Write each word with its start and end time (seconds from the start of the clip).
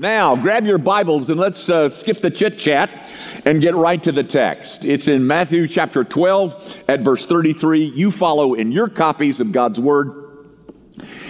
Now, 0.00 0.34
grab 0.34 0.64
your 0.64 0.78
Bibles 0.78 1.28
and 1.28 1.38
let's 1.38 1.68
uh, 1.68 1.90
skip 1.90 2.22
the 2.22 2.30
chit 2.30 2.58
chat 2.58 2.90
and 3.44 3.60
get 3.60 3.74
right 3.74 4.02
to 4.04 4.12
the 4.12 4.24
text. 4.24 4.82
It's 4.86 5.08
in 5.08 5.26
Matthew 5.26 5.68
chapter 5.68 6.04
12 6.04 6.84
at 6.88 7.00
verse 7.00 7.26
33. 7.26 7.84
You 7.84 8.10
follow 8.10 8.54
in 8.54 8.72
your 8.72 8.88
copies 8.88 9.40
of 9.40 9.52
God's 9.52 9.78
Word. 9.78 10.56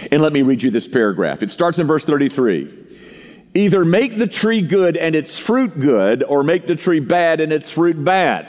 And 0.09 0.21
let 0.21 0.31
me 0.31 0.41
read 0.41 0.63
you 0.63 0.71
this 0.71 0.87
paragraph. 0.87 1.43
It 1.43 1.51
starts 1.51 1.79
in 1.79 1.87
verse 1.87 2.05
33. 2.05 2.71
Either 3.55 3.83
make 3.83 4.17
the 4.17 4.25
tree 4.25 4.61
good 4.61 4.95
and 4.95 5.17
its 5.17 5.37
fruit 5.37 5.77
good, 5.77 6.23
or 6.23 6.41
make 6.41 6.65
the 6.65 6.77
tree 6.77 7.01
bad 7.01 7.41
and 7.41 7.51
its 7.51 7.69
fruit 7.69 8.01
bad. 8.01 8.47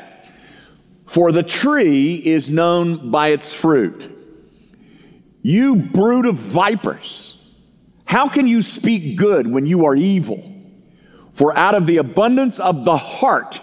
For 1.07 1.33
the 1.33 1.43
tree 1.43 2.15
is 2.15 2.49
known 2.49 3.11
by 3.11 3.31
its 3.31 3.53
fruit. 3.53 4.09
You 5.43 5.75
brood 5.75 6.27
of 6.27 6.37
vipers. 6.37 7.32
How 8.13 8.29
can 8.29 8.47
you 8.47 8.61
speak 8.61 9.17
good 9.17 9.47
when 9.47 9.65
you 9.65 9.87
are 9.87 9.97
evil? 9.97 10.45
For 11.33 11.57
out 11.57 11.75
of 11.75 11.87
the 11.87 11.97
abundance 11.97 12.61
of 12.61 12.85
the 12.85 12.99
heart, 12.99 13.59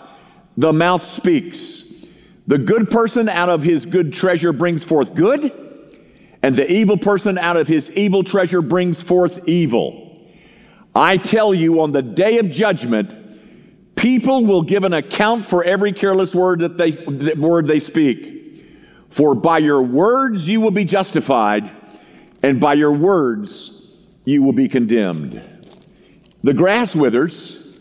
the 0.57 0.73
mouth 0.73 1.07
speaks. 1.07 2.09
The 2.47 2.57
good 2.57 2.89
person 2.89 3.29
out 3.29 3.49
of 3.49 3.61
his 3.61 3.85
good 3.85 4.11
treasure 4.11 4.51
brings 4.51 4.83
forth 4.83 5.13
good, 5.13 5.53
and 6.41 6.55
the 6.55 6.67
evil 6.67 6.97
person 6.97 7.37
out 7.37 7.57
of 7.57 7.67
his 7.67 7.95
evil 7.95 8.23
treasure 8.23 8.63
brings 8.63 8.99
forth 8.99 9.47
evil. 9.47 10.19
I 10.95 11.17
tell 11.17 11.53
you, 11.53 11.81
on 11.81 11.91
the 11.91 12.01
day 12.01 12.39
of 12.39 12.49
judgment, 12.49 13.95
people 13.95 14.45
will 14.45 14.63
give 14.63 14.83
an 14.83 14.93
account 14.93 15.45
for 15.45 15.63
every 15.63 15.91
careless 15.91 16.33
word 16.33 16.61
that 16.61 16.75
they, 16.75 16.89
that 16.89 17.37
word 17.37 17.67
they 17.67 17.79
speak. 17.79 18.65
For 19.11 19.35
by 19.35 19.59
your 19.59 19.83
words 19.83 20.47
you 20.47 20.59
will 20.59 20.71
be 20.71 20.85
justified, 20.85 21.69
and 22.41 22.59
by 22.59 22.73
your 22.73 22.93
words 22.93 23.78
you 24.29 24.43
will 24.43 24.53
be 24.53 24.69
condemned. 24.69 25.41
The 26.43 26.53
grass 26.53 26.95
withers 26.95 27.77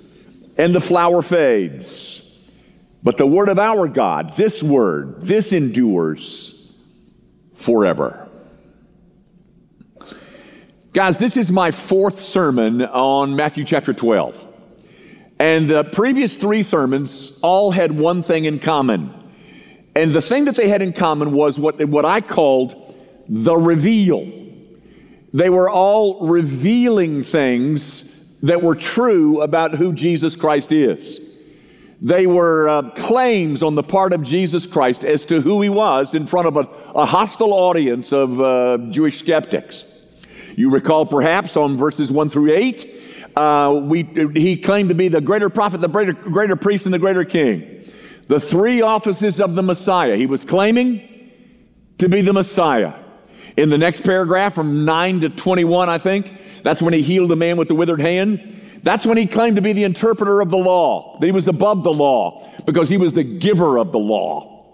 and 0.57 0.75
the 0.75 0.81
flower 0.81 1.23
fades. 1.23 2.25
But 3.03 3.17
the 3.17 3.27
word 3.27 3.49
of 3.49 3.59
our 3.59 3.87
God, 3.87 4.37
this 4.37 4.63
word, 4.63 5.21
this 5.21 5.53
endures 5.53 6.77
forever. 7.55 8.29
Guys, 10.93 11.19
this 11.19 11.37
is 11.37 11.53
my 11.53 11.71
fourth 11.71 12.21
sermon 12.21 12.83
on 12.83 13.37
Matthew 13.37 13.65
chapter 13.65 13.93
12. 13.93 14.47
And 15.39 15.69
the 15.69 15.85
previous 15.85 16.35
three 16.37 16.65
sermons 16.65 17.39
all 17.43 17.71
had 17.71 17.93
one 17.93 18.25
thing 18.25 18.47
in 18.47 18.59
common. 18.59 19.15
And 19.95 20.13
the 20.13 20.23
thing 20.23 20.47
that 20.47 20.57
they 20.57 20.69
had 20.69 20.83
in 20.83 20.93
common 20.93 21.33
was 21.33 21.59
what, 21.59 21.85
what 21.85 22.05
I 22.05 22.21
called 22.21 22.97
the 23.29 23.57
reveal. 23.57 24.48
They 25.39 25.51
were 25.51 25.71
all 25.71 26.27
revealing 26.27 27.23
things 27.23 28.41
that 28.41 28.61
were 28.61 28.75
true 28.75 29.41
about 29.41 29.73
who 29.77 29.93
Jesus 29.93 30.35
Christ 30.35 30.73
is. 30.73 31.39
They 32.01 32.27
were 32.27 32.69
uh, 32.69 32.91
claims 32.91 33.63
on 33.63 33.77
the 33.77 33.85
part 33.85 34.13
of 34.13 34.25
Jesus 34.25 34.67
Christ 34.67 35.05
as 35.05 35.25
to 35.27 35.41
who 35.41 35.63
he 35.63 35.69
was 35.69 36.13
in 36.13 36.27
front 36.27 36.49
of 36.49 36.57
a, 36.57 36.69
a 36.93 37.07
hostile 37.07 37.53
audience 37.53 38.13
of 38.13 38.41
uh, 38.41 38.79
Jewish 38.91 39.21
skeptics. 39.21 39.85
You 40.57 40.73
recall 40.73 41.07
perhaps 41.07 41.57
on 41.57 41.77
verses 41.77 42.11
1 42.11 42.31
through 42.31 42.55
8, 42.55 43.37
uh, 43.37 43.81
we, 43.81 44.03
he 44.35 44.57
claimed 44.57 44.89
to 44.89 44.97
be 44.97 45.07
the 45.07 45.21
greater 45.21 45.49
prophet, 45.49 45.81
the 45.81 45.87
greater, 45.87 46.15
greater 46.15 46.57
priest, 46.57 46.85
and 46.85 46.93
the 46.93 46.99
greater 46.99 47.25
king. 47.25 47.89
The 48.27 48.41
three 48.41 48.83
offices 48.83 49.41
of 49.41 49.55
the 49.55 49.63
Messiah. 49.63 50.17
He 50.17 50.27
was 50.27 50.45
claiming 50.45 51.31
to 51.99 52.09
be 52.09 52.23
the 52.23 52.33
Messiah. 52.33 52.95
In 53.59 53.71
the 53.71 53.79
next 53.79 54.05
paragraph, 54.05 54.55
from 54.55 54.85
9 54.85 55.23
to 55.23 55.31
21, 55.31 55.89
I 55.89 55.99
think, 55.99 56.33
that's 56.63 56.81
when 56.81 56.95
he 56.95 57.03
healed 57.03 57.29
the 57.29 57.35
man 57.35 57.57
with 57.57 57.67
the 57.67 57.75
withered 57.75 58.01
hand. 58.01 58.61
That's 58.85 59.05
when 59.05 59.17
he 59.17 59.27
claimed 59.27 59.57
to 59.57 59.63
be 59.63 59.73
the 59.73 59.83
interpreter 59.83 60.41
of 60.41 60.51
the 60.51 60.57
law, 60.57 61.19
that 61.19 61.27
he 61.27 61.33
was 61.33 61.49
above 61.49 61.83
the 61.83 61.93
law 61.93 62.49
because 62.67 62.89
he 62.89 62.99
was 62.99 63.15
the 63.15 63.25
giver 63.25 63.77
of 63.77 63.91
the 63.91 63.99
law. 63.99 64.65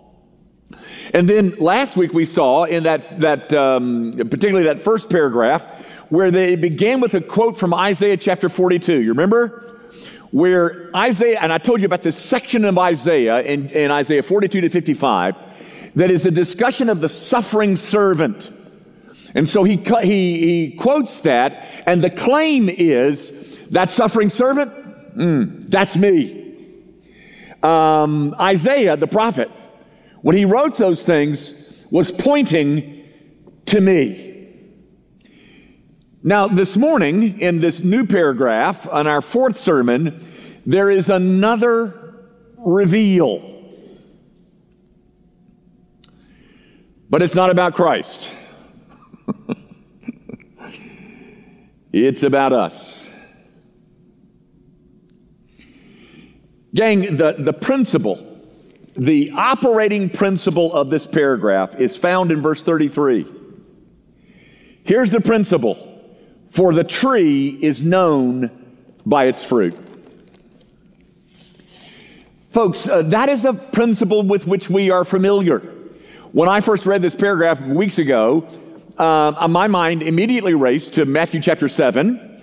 And 1.14 1.26
then 1.26 1.54
last 1.58 1.96
week 1.96 2.12
we 2.12 2.26
saw 2.26 2.64
in 2.64 2.82
that, 2.82 3.22
that 3.22 3.54
um, 3.54 4.16
particularly 4.18 4.64
that 4.64 4.80
first 4.80 5.08
paragraph, 5.08 5.64
where 6.10 6.30
they 6.30 6.54
began 6.54 7.00
with 7.00 7.14
a 7.14 7.22
quote 7.22 7.56
from 7.56 7.72
Isaiah 7.72 8.18
chapter 8.18 8.50
42. 8.50 9.00
You 9.00 9.08
remember? 9.08 9.80
Where 10.30 10.94
Isaiah, 10.94 11.38
and 11.40 11.50
I 11.50 11.56
told 11.56 11.80
you 11.80 11.86
about 11.86 12.02
this 12.02 12.18
section 12.18 12.66
of 12.66 12.76
Isaiah 12.76 13.40
in, 13.40 13.70
in 13.70 13.90
Isaiah 13.90 14.22
42 14.22 14.60
to 14.60 14.68
55, 14.68 15.36
that 15.94 16.10
is 16.10 16.26
a 16.26 16.30
discussion 16.30 16.90
of 16.90 17.00
the 17.00 17.08
suffering 17.08 17.76
servant. 17.78 18.50
And 19.34 19.48
so 19.48 19.64
he, 19.64 19.76
he, 19.76 20.68
he 20.68 20.76
quotes 20.76 21.20
that, 21.20 21.68
and 21.86 22.00
the 22.02 22.10
claim 22.10 22.68
is 22.68 23.58
that 23.70 23.90
suffering 23.90 24.30
servant, 24.30 25.16
mm, 25.16 25.68
that's 25.68 25.96
me. 25.96 26.40
Um, 27.62 28.34
Isaiah, 28.38 28.96
the 28.96 29.08
prophet, 29.08 29.50
when 30.22 30.36
he 30.36 30.44
wrote 30.44 30.76
those 30.76 31.02
things, 31.02 31.84
was 31.90 32.10
pointing 32.10 33.04
to 33.66 33.80
me. 33.80 34.48
Now, 36.22 36.46
this 36.48 36.76
morning, 36.76 37.40
in 37.40 37.60
this 37.60 37.82
new 37.82 38.06
paragraph, 38.06 38.88
on 38.88 39.06
our 39.06 39.20
fourth 39.20 39.58
sermon, 39.58 40.26
there 40.64 40.90
is 40.90 41.10
another 41.10 42.14
reveal. 42.56 43.50
But 47.10 47.20
it's 47.20 47.34
not 47.34 47.50
about 47.50 47.74
Christ. 47.74 48.34
It's 52.02 52.24
about 52.24 52.52
us. 52.52 53.14
Gang, 56.74 57.16
the, 57.16 57.36
the 57.38 57.52
principle, 57.52 58.40
the 58.96 59.30
operating 59.30 60.10
principle 60.10 60.72
of 60.74 60.90
this 60.90 61.06
paragraph 61.06 61.76
is 61.76 61.96
found 61.96 62.32
in 62.32 62.42
verse 62.42 62.64
33. 62.64 63.26
Here's 64.82 65.12
the 65.12 65.20
principle 65.20 65.90
for 66.50 66.74
the 66.74 66.82
tree 66.82 67.48
is 67.48 67.82
known 67.82 68.50
by 69.06 69.26
its 69.26 69.44
fruit. 69.44 69.78
Folks, 72.50 72.88
uh, 72.88 73.02
that 73.02 73.28
is 73.28 73.44
a 73.44 73.52
principle 73.52 74.24
with 74.24 74.48
which 74.48 74.68
we 74.68 74.90
are 74.90 75.04
familiar. 75.04 75.60
When 76.32 76.48
I 76.48 76.60
first 76.60 76.86
read 76.86 77.02
this 77.02 77.14
paragraph 77.14 77.60
weeks 77.60 77.98
ago, 77.98 78.48
uh, 78.98 79.34
on 79.36 79.52
my 79.52 79.66
mind 79.66 80.02
immediately 80.02 80.54
raced 80.54 80.94
to 80.94 81.04
Matthew 81.04 81.40
chapter 81.40 81.68
7, 81.68 82.42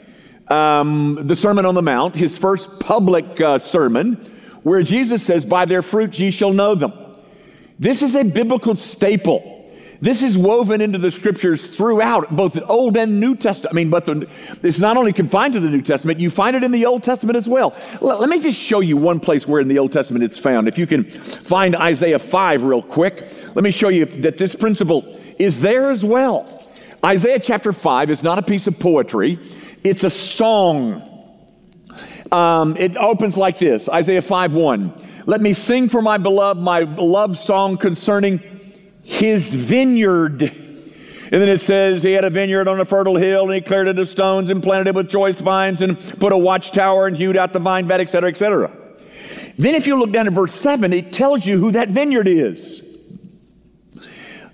um, 0.50 1.18
the 1.22 1.36
Sermon 1.36 1.66
on 1.66 1.76
the 1.76 1.82
Mount, 1.82 2.16
his 2.16 2.38
first 2.38 2.80
public 2.80 3.40
uh, 3.40 3.58
sermon, 3.58 4.16
where 4.64 4.84
Jesus 4.84 5.24
says, 5.24 5.46
By 5.46 5.66
their 5.66 5.82
fruit 5.82 6.20
ye 6.20 6.32
shall 6.32 6.52
know 6.52 6.76
them. 6.76 6.94
This 7.80 8.02
is 8.02 8.16
a 8.16 8.24
biblical 8.24 8.76
staple. 8.76 9.48
This 10.02 10.24
is 10.24 10.36
woven 10.36 10.82
into 10.82 10.98
the 10.98 11.12
scriptures 11.12 11.76
throughout 11.76 12.36
both 12.36 12.54
the 12.54 12.66
Old 12.66 12.98
and 12.98 13.20
New 13.20 13.36
Testament. 13.36 13.74
I 13.74 13.76
mean, 13.76 13.92
but 13.92 14.08
the, 14.08 14.28
it's 14.64 14.80
not 14.80 14.98
only 14.98 15.14
confined 15.14 15.54
to 15.54 15.60
the 15.60 15.70
New 15.70 15.84
Testament, 15.84 16.20
you 16.20 16.32
find 16.32 16.56
it 16.56 16.64
in 16.64 16.72
the 16.72 16.88
Old 16.88 17.04
Testament 17.04 17.38
as 17.38 17.48
well. 17.48 17.76
Let 18.02 18.28
me 18.28 18.40
just 18.40 18.58
show 18.58 18.80
you 18.80 18.98
one 18.98 19.20
place 19.20 19.48
where 19.48 19.62
in 19.62 19.68
the 19.68 19.78
Old 19.78 19.92
Testament 19.92 20.24
it's 20.24 20.40
found. 20.40 20.68
If 20.68 20.80
you 20.80 20.88
can 20.88 21.04
find 21.04 21.76
Isaiah 21.76 22.18
5 22.18 22.64
real 22.64 22.82
quick, 22.82 23.28
let 23.54 23.64
me 23.64 23.70
show 23.70 23.90
you 23.90 24.06
that 24.06 24.40
this 24.40 24.56
principle 24.56 25.21
is 25.42 25.62
there 25.62 25.92
as 25.92 26.04
well. 26.04 26.48
Isaiah 27.04 27.40
chapter 27.40 27.74
5 27.74 28.12
is 28.12 28.24
not 28.24 28.38
a 28.38 28.44
piece 28.44 28.68
of 28.68 28.80
poetry, 28.80 29.40
it's 29.84 30.04
a 30.04 30.10
song. 30.10 31.08
Um, 32.32 32.78
it 32.78 32.96
opens 32.96 33.36
like 33.36 33.60
this 33.60 33.90
Isaiah 33.90 34.22
5 34.22 34.54
1. 34.54 34.94
Let 35.26 35.42
me 35.42 35.54
sing 35.54 35.90
for 35.90 36.02
my 36.02 36.18
beloved, 36.18 36.62
my 36.62 36.86
beloved 36.86 37.38
song 37.40 37.78
concerning 37.78 38.40
his 39.04 39.52
vineyard. 39.54 40.42
And 40.44 41.40
then 41.42 41.50
it 41.50 41.62
says 41.62 42.04
he 42.04 42.12
had 42.12 42.26
a 42.26 42.30
vineyard 42.30 42.68
on 42.68 42.80
a 42.80 42.86
fertile 42.86 43.16
hill 43.16 43.46
and 43.46 43.54
he 43.54 43.62
cleared 43.62 43.88
it 43.88 43.98
of 43.98 44.10
stones 44.10 44.50
and 44.50 44.62
planted 44.62 44.88
it 44.88 44.96
with 44.96 45.10
choice 45.10 45.40
vines 45.40 45.82
and 45.82 45.98
put 46.20 46.34
a 46.34 46.38
watchtower 46.38 47.08
and 47.08 47.16
hewed 47.16 47.38
out 47.38 47.54
the 47.54 47.60
vine 47.60 47.88
bed, 47.88 48.02
etc., 48.02 48.30
etc. 48.30 48.72
Then 49.58 49.76
if 49.76 49.88
you 49.88 49.98
look 49.98 50.12
down 50.12 50.28
at 50.28 50.34
verse 50.34 50.54
7, 50.54 50.92
it 50.92 51.14
tells 51.14 51.46
you 51.46 51.58
who 51.58 51.72
that 51.72 51.90
vineyard 51.90 52.28
is. 52.28 52.91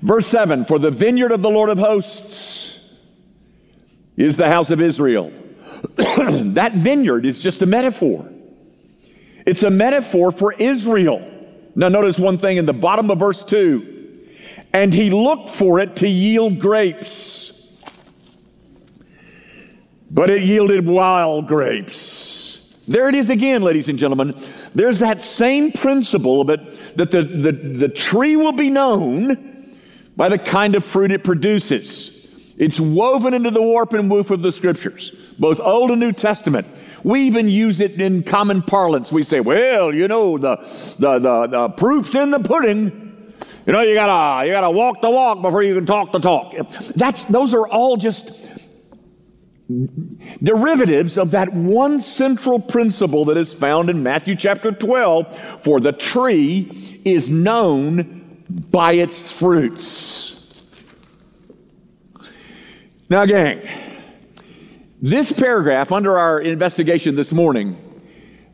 Verse 0.01 0.27
7 0.27 0.65
For 0.65 0.79
the 0.79 0.91
vineyard 0.91 1.31
of 1.31 1.41
the 1.41 1.49
Lord 1.49 1.69
of 1.69 1.77
hosts 1.77 2.95
is 4.15 4.37
the 4.37 4.47
house 4.47 4.69
of 4.69 4.81
Israel. 4.81 5.31
that 5.95 6.73
vineyard 6.75 7.25
is 7.25 7.41
just 7.41 7.61
a 7.61 7.65
metaphor. 7.65 8.29
It's 9.45 9.63
a 9.63 9.69
metaphor 9.69 10.31
for 10.31 10.53
Israel. 10.53 11.33
Now, 11.75 11.89
notice 11.89 12.17
one 12.17 12.37
thing 12.37 12.57
in 12.57 12.65
the 12.65 12.73
bottom 12.73 13.11
of 13.11 13.19
verse 13.19 13.43
2 13.43 13.95
and 14.73 14.93
he 14.93 15.09
looked 15.09 15.49
for 15.49 15.79
it 15.79 15.97
to 15.97 16.07
yield 16.07 16.59
grapes. 16.59 17.53
But 20.09 20.29
it 20.29 20.43
yielded 20.43 20.85
wild 20.85 21.47
grapes. 21.47 22.77
There 22.87 23.09
it 23.09 23.15
is 23.15 23.29
again, 23.29 23.61
ladies 23.61 23.89
and 23.89 23.99
gentlemen. 23.99 24.35
There's 24.73 24.99
that 24.99 25.21
same 25.21 25.71
principle 25.71 26.45
that, 26.45 26.95
that 26.95 27.11
the, 27.11 27.23
the, 27.23 27.51
the 27.51 27.89
tree 27.89 28.35
will 28.35 28.53
be 28.53 28.69
known 28.69 29.56
by 30.17 30.27
the 30.27 30.37
kind 30.37 30.75
of 30.75 30.83
fruit 30.83 31.11
it 31.11 31.23
produces. 31.23 32.15
It's 32.57 32.79
woven 32.79 33.35
into 33.35 33.51
the 33.51 33.61
warp 33.61 33.93
and 33.93 34.09
woof 34.09 34.31
of 34.31 34.41
the 34.41 34.51
scriptures, 34.51 35.15
both 35.37 35.59
Old 35.61 35.91
and 35.91 35.99
New 35.99 36.11
Testament. 36.11 36.67
We 37.03 37.21
even 37.21 37.47
use 37.47 37.79
it 37.79 38.01
in 38.01 38.23
common 38.23 38.63
parlance. 38.63 39.11
We 39.11 39.23
say, 39.23 39.39
well, 39.39 39.93
you 39.93 40.07
know, 40.07 40.39
the, 40.39 40.57
the, 40.99 41.19
the, 41.19 41.47
the 41.47 41.69
proof's 41.69 42.15
in 42.15 42.31
the 42.31 42.39
pudding. 42.39 43.35
You 43.67 43.73
know, 43.73 43.81
you 43.81 43.93
gotta, 43.93 44.47
you 44.47 44.53
gotta 44.53 44.71
walk 44.71 45.01
the 45.01 45.09
walk 45.09 45.41
before 45.43 45.61
you 45.61 45.75
can 45.75 45.85
talk 45.85 46.11
the 46.11 46.19
talk. 46.19 46.55
That's, 46.95 47.25
those 47.25 47.53
are 47.53 47.67
all 47.67 47.95
just 47.95 48.49
derivatives 50.41 51.17
of 51.17 51.31
that 51.31 51.53
one 51.53 51.99
central 51.99 52.59
principle 52.59 53.25
that 53.25 53.37
is 53.37 53.53
found 53.53 53.89
in 53.89 54.01
Matthew 54.01 54.35
chapter 54.35 54.71
12 54.71 55.37
for 55.63 55.79
the 55.79 55.91
tree 55.91 57.01
is 57.03 57.29
known 57.29 58.16
by 58.49 58.93
its 58.93 59.31
fruits. 59.31 60.37
Now, 63.09 63.25
gang, 63.25 63.61
this 65.01 65.31
paragraph 65.31 65.91
under 65.91 66.17
our 66.17 66.41
investigation 66.41 67.15
this 67.15 67.31
morning 67.31 67.77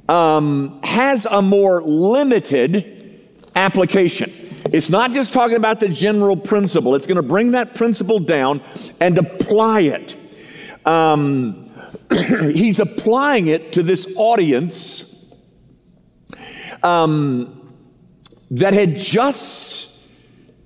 um, 0.10 0.80
has 0.84 1.26
a 1.26 1.42
more 1.42 1.82
limited 1.82 3.22
application. 3.56 4.32
It's 4.72 4.90
not 4.90 5.12
just 5.12 5.34
talking 5.34 5.58
about 5.58 5.80
the 5.80 5.90
general 5.90 6.38
principle, 6.38 6.96
it's 6.96 7.08
going 7.08 7.18
to 7.18 7.24
bring 7.24 7.52
that 7.52 7.76
principle 7.76 8.20
down 8.20 8.64
and 9.00 9.18
apply 9.18 9.82
it. 9.82 10.16
Um, 10.86 11.72
he's 12.12 12.80
applying 12.80 13.48
it 13.48 13.74
to 13.74 13.84
this 13.84 14.14
audience 14.18 15.34
um, 16.84 17.63
that 18.52 18.74
had 18.74 18.98
just 18.98 20.00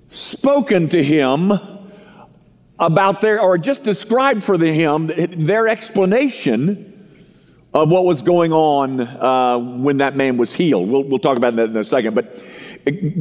spoken 0.08 0.88
to 0.88 1.02
him 1.02 1.52
about 2.78 3.20
their, 3.20 3.40
or 3.40 3.58
just 3.58 3.82
described 3.82 4.44
for 4.44 4.58
him 4.58 5.08
their 5.46 5.68
explanation 5.68 6.88
of 7.74 7.90
what 7.90 8.04
was 8.04 8.22
going 8.22 8.52
on 8.52 9.00
uh, 9.00 9.58
when 9.58 9.98
that 9.98 10.16
man 10.16 10.36
was 10.36 10.54
healed. 10.54 10.88
We'll, 10.88 11.04
we'll 11.04 11.18
talk 11.18 11.36
about 11.36 11.56
that 11.56 11.68
in 11.68 11.76
a 11.76 11.84
second. 11.84 12.14
But 12.14 12.42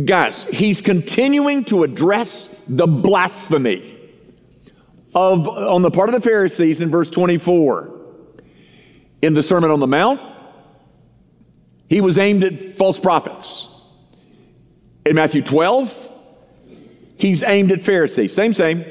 guys, 0.05 0.45
he's 0.45 0.81
continuing 0.81 1.65
to 1.65 1.83
address 1.83 2.63
the 2.67 2.87
blasphemy 2.87 3.95
of 5.13 5.47
on 5.47 5.81
the 5.81 5.91
part 5.91 6.09
of 6.09 6.15
the 6.15 6.21
Pharisees 6.21 6.79
in 6.81 6.89
verse 6.89 7.09
24. 7.09 7.93
In 9.21 9.33
the 9.33 9.41
Sermon 9.41 9.71
on 9.71 9.79
the 9.79 9.87
Mount, 9.87 10.21
he 11.89 12.01
was 12.01 12.17
aimed 12.17 12.43
at 12.43 12.75
false 12.75 12.99
prophets. 12.99 13.76
In 15.07 15.15
Matthew 15.15 15.41
12, 15.41 16.11
he's 17.15 17.41
aimed 17.41 17.71
at 17.71 17.81
Pharisees. 17.81 18.33
Same, 18.33 18.53
same. 18.53 18.83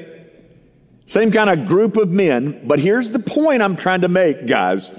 Same 1.05 1.31
kind 1.31 1.47
of 1.47 1.67
group 1.67 1.95
of 1.95 2.09
men, 2.09 2.67
but 2.67 2.79
here's 2.79 3.11
the 3.11 3.19
point 3.19 3.61
I'm 3.61 3.75
trying 3.75 4.01
to 4.01 4.07
make, 4.07 4.47
guys. 4.47 4.89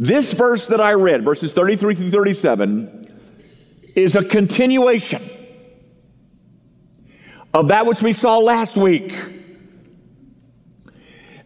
This 0.00 0.32
verse 0.32 0.66
that 0.66 0.80
I 0.80 0.94
read, 0.94 1.24
verses 1.24 1.52
33 1.52 1.94
through 1.94 2.10
37, 2.10 3.08
is 3.94 4.16
a 4.16 4.24
continuation 4.24 5.22
of 7.54 7.68
that 7.68 7.86
which 7.86 8.02
we 8.02 8.12
saw 8.12 8.38
last 8.38 8.76
week. 8.76 9.14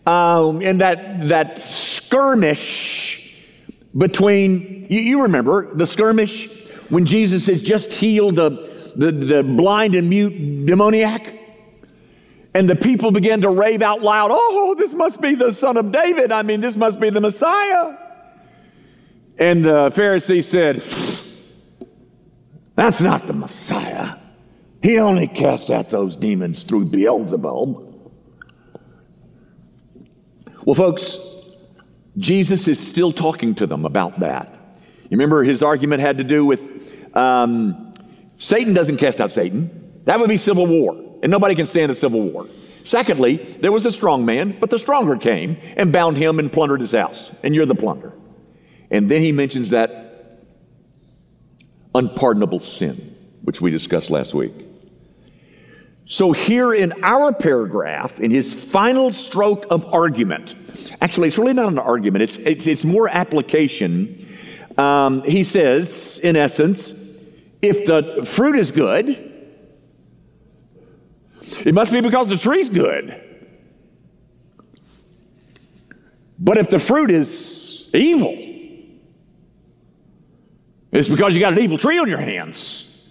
Um, 0.06 0.62
in 0.62 0.78
that, 0.78 1.28
that 1.28 1.58
skirmish 1.58 3.36
between, 3.96 4.86
you, 4.88 5.00
you 5.00 5.22
remember 5.22 5.74
the 5.74 5.86
skirmish 5.86 6.48
when 6.88 7.04
Jesus 7.04 7.46
has 7.46 7.62
just 7.62 7.92
healed 7.92 8.36
the, 8.36 8.75
the, 8.98 9.12
the 9.12 9.42
blind 9.42 9.94
and 9.94 10.08
mute 10.08 10.66
demoniac? 10.66 11.32
And 12.54 12.70
the 12.70 12.76
people 12.76 13.10
began 13.10 13.42
to 13.42 13.50
rave 13.50 13.82
out 13.82 14.00
loud, 14.00 14.30
Oh, 14.32 14.74
this 14.78 14.94
must 14.94 15.20
be 15.20 15.34
the 15.34 15.52
son 15.52 15.76
of 15.76 15.92
David. 15.92 16.32
I 16.32 16.42
mean, 16.42 16.62
this 16.62 16.74
must 16.74 16.98
be 16.98 17.10
the 17.10 17.20
Messiah. 17.20 17.96
And 19.38 19.64
the 19.64 19.90
Pharisee 19.90 20.42
said, 20.42 20.82
That's 22.74 23.00
not 23.00 23.26
the 23.26 23.34
Messiah. 23.34 24.16
He 24.82 24.98
only 24.98 25.28
casts 25.28 25.68
out 25.68 25.90
those 25.90 26.16
demons 26.16 26.62
through 26.62 26.86
Beelzebub. 26.86 27.82
Well, 30.64 30.74
folks, 30.74 31.18
Jesus 32.16 32.66
is 32.66 32.80
still 32.80 33.12
talking 33.12 33.54
to 33.56 33.66
them 33.66 33.84
about 33.84 34.20
that. 34.20 34.52
You 35.04 35.10
remember 35.10 35.42
his 35.42 35.62
argument 35.62 36.00
had 36.00 36.18
to 36.18 36.24
do 36.24 36.44
with 36.44 36.60
um, 37.14 37.85
Satan 38.38 38.74
doesn't 38.74 38.98
cast 38.98 39.20
out 39.20 39.32
Satan. 39.32 40.02
That 40.04 40.20
would 40.20 40.28
be 40.28 40.38
civil 40.38 40.66
war 40.66 41.06
and 41.22 41.30
nobody 41.30 41.54
can 41.54 41.66
stand 41.66 41.90
a 41.90 41.94
civil 41.94 42.22
war. 42.22 42.46
Secondly, 42.84 43.36
there 43.36 43.72
was 43.72 43.84
a 43.84 43.90
strong 43.90 44.24
man, 44.24 44.56
but 44.60 44.70
the 44.70 44.78
stronger 44.78 45.16
came 45.16 45.56
and 45.76 45.92
bound 45.92 46.16
him 46.16 46.38
and 46.38 46.52
plundered 46.52 46.80
his 46.80 46.92
house, 46.92 47.30
and 47.42 47.54
you're 47.54 47.66
the 47.66 47.74
plunder. 47.74 48.12
And 48.90 49.08
then 49.08 49.22
he 49.22 49.32
mentions 49.32 49.70
that 49.70 50.44
unpardonable 51.94 52.60
sin, 52.60 52.94
which 53.42 53.60
we 53.60 53.72
discussed 53.72 54.10
last 54.10 54.34
week. 54.34 54.52
So, 56.08 56.30
here 56.30 56.72
in 56.72 57.02
our 57.02 57.32
paragraph, 57.32 58.20
in 58.20 58.30
his 58.30 58.52
final 58.52 59.12
stroke 59.12 59.66
of 59.70 59.92
argument, 59.92 60.54
actually, 61.00 61.26
it's 61.26 61.38
really 61.38 61.54
not 61.54 61.72
an 61.72 61.80
argument, 61.80 62.22
it's, 62.22 62.36
it's, 62.36 62.68
it's 62.68 62.84
more 62.84 63.08
application. 63.08 64.24
Um, 64.78 65.24
he 65.24 65.42
says, 65.42 66.20
in 66.22 66.36
essence, 66.36 67.05
if 67.62 67.86
the 67.86 68.24
fruit 68.26 68.56
is 68.56 68.70
good, 68.70 69.08
it 71.64 71.74
must 71.74 71.92
be 71.92 72.00
because 72.00 72.28
the 72.28 72.36
tree's 72.36 72.68
good. 72.68 73.22
But 76.38 76.58
if 76.58 76.70
the 76.70 76.78
fruit 76.78 77.10
is 77.10 77.90
evil, 77.94 78.34
it's 80.92 81.08
because 81.08 81.34
you 81.34 81.40
got 81.40 81.52
an 81.52 81.60
evil 81.60 81.78
tree 81.78 81.98
on 81.98 82.08
your 82.08 82.18
hands. 82.18 83.08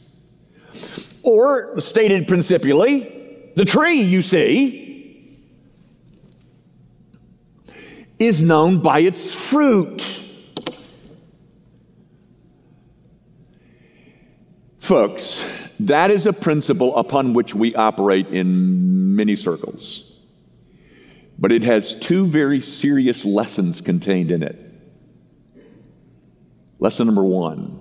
Or, 1.23 1.79
stated 1.79 2.27
principally, 2.27 3.51
the 3.55 3.65
tree 3.65 4.01
you 4.01 4.21
see 4.21 4.85
is 8.19 8.41
known 8.41 8.81
by 8.81 8.99
its 8.99 9.33
fruit. 9.33 10.24
Folks, 14.85 15.43
that 15.79 16.11
is 16.11 16.27
a 16.27 16.31
principle 16.31 16.95
upon 16.95 17.33
which 17.33 17.55
we 17.55 17.73
operate 17.73 18.27
in 18.27 19.15
many 19.15 19.35
circles. 19.35 20.13
But 21.39 21.51
it 21.51 21.63
has 21.63 21.99
two 21.99 22.27
very 22.27 22.61
serious 22.61 23.25
lessons 23.25 23.81
contained 23.81 24.29
in 24.29 24.43
it. 24.43 24.59
Lesson 26.77 27.07
number 27.07 27.23
one 27.23 27.79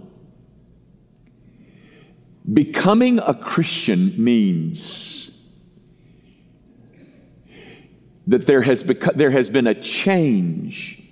becoming 2.50 3.18
a 3.18 3.34
Christian 3.34 4.14
means 4.16 5.46
that 8.28 8.46
there 8.46 8.62
has, 8.62 8.82
beca- 8.82 9.14
there 9.14 9.30
has 9.30 9.50
been 9.50 9.66
a 9.66 9.75
change 9.75 11.02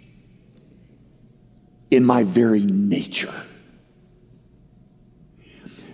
in 1.90 2.02
my 2.02 2.24
very 2.24 2.62
nature. 2.62 3.34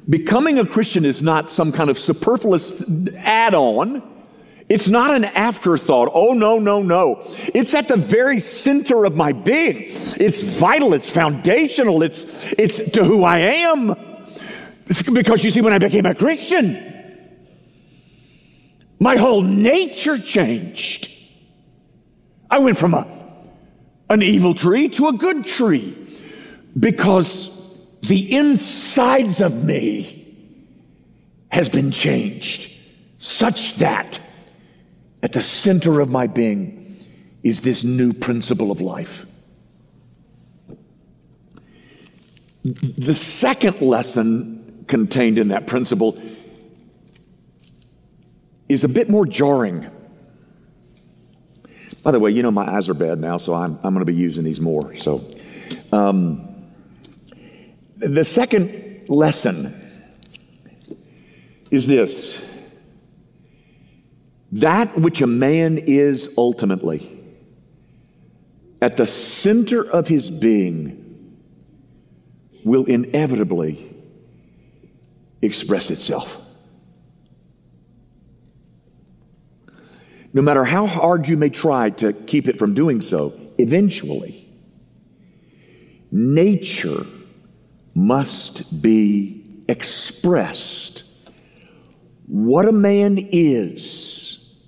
Becoming 0.08 0.58
a 0.58 0.66
Christian 0.66 1.04
is 1.04 1.20
not 1.20 1.50
some 1.50 1.70
kind 1.70 1.90
of 1.90 1.98
superfluous 1.98 2.82
add 3.16 3.54
on. 3.54 4.02
It's 4.68 4.88
not 4.88 5.14
an 5.14 5.24
afterthought. 5.24 6.10
Oh, 6.12 6.32
no, 6.32 6.58
no, 6.58 6.82
no. 6.82 7.22
It's 7.54 7.74
at 7.74 7.88
the 7.88 7.96
very 7.96 8.40
center 8.40 9.04
of 9.04 9.16
my 9.16 9.32
being. 9.32 9.84
It's 9.86 10.42
vital. 10.42 10.94
It's 10.94 11.08
foundational. 11.08 12.02
It's, 12.02 12.44
it's 12.52 12.90
to 12.92 13.04
who 13.04 13.24
I 13.24 13.38
am. 13.38 13.94
It's 14.86 15.02
because 15.02 15.44
you 15.44 15.50
see, 15.50 15.60
when 15.60 15.72
I 15.72 15.78
became 15.78 16.06
a 16.06 16.14
Christian, 16.14 16.84
my 18.98 19.16
whole 19.16 19.42
nature 19.42 20.18
changed. 20.18 21.10
I 22.50 22.58
went 22.58 22.78
from 22.78 22.94
a, 22.94 23.06
an 24.08 24.22
evil 24.22 24.54
tree 24.54 24.88
to 24.90 25.08
a 25.08 25.12
good 25.12 25.44
tree 25.44 25.94
because 26.78 27.57
the 28.02 28.34
insides 28.34 29.40
of 29.40 29.64
me 29.64 30.24
has 31.50 31.68
been 31.68 31.90
changed 31.90 32.78
such 33.18 33.74
that 33.74 34.20
at 35.22 35.32
the 35.32 35.42
center 35.42 36.00
of 36.00 36.08
my 36.08 36.26
being 36.26 37.04
is 37.42 37.62
this 37.62 37.82
new 37.82 38.12
principle 38.12 38.70
of 38.70 38.80
life. 38.80 39.26
The 42.62 43.14
second 43.14 43.80
lesson 43.80 44.84
contained 44.86 45.38
in 45.38 45.48
that 45.48 45.66
principle 45.66 46.20
is 48.68 48.84
a 48.84 48.88
bit 48.88 49.08
more 49.08 49.26
jarring. 49.26 49.90
By 52.02 52.10
the 52.10 52.20
way, 52.20 52.30
you 52.30 52.42
know 52.42 52.50
my 52.50 52.70
eyes 52.70 52.88
are 52.88 52.94
bad 52.94 53.18
now, 53.18 53.38
so 53.38 53.54
I'm, 53.54 53.78
I'm 53.82 53.94
going 53.94 53.98
to 53.98 54.04
be 54.04 54.14
using 54.14 54.44
these 54.44 54.60
more. 54.60 54.94
So, 54.94 55.28
um, 55.92 56.47
the 57.98 58.24
second 58.24 59.08
lesson 59.08 59.74
is 61.70 61.86
this 61.86 62.44
that 64.52 64.98
which 64.98 65.20
a 65.20 65.26
man 65.26 65.76
is 65.78 66.32
ultimately 66.38 67.14
at 68.80 68.96
the 68.96 69.06
center 69.06 69.82
of 69.82 70.08
his 70.08 70.30
being 70.30 71.36
will 72.64 72.84
inevitably 72.84 73.94
express 75.42 75.90
itself. 75.90 76.40
No 80.32 80.42
matter 80.42 80.64
how 80.64 80.86
hard 80.86 81.28
you 81.28 81.36
may 81.36 81.50
try 81.50 81.90
to 81.90 82.12
keep 82.12 82.48
it 82.48 82.58
from 82.58 82.74
doing 82.74 83.00
so, 83.00 83.32
eventually, 83.58 84.48
nature 86.12 87.04
must 87.98 88.80
be 88.80 89.44
expressed. 89.68 91.02
What 92.26 92.68
a 92.68 92.72
man 92.72 93.18
is 93.18 94.64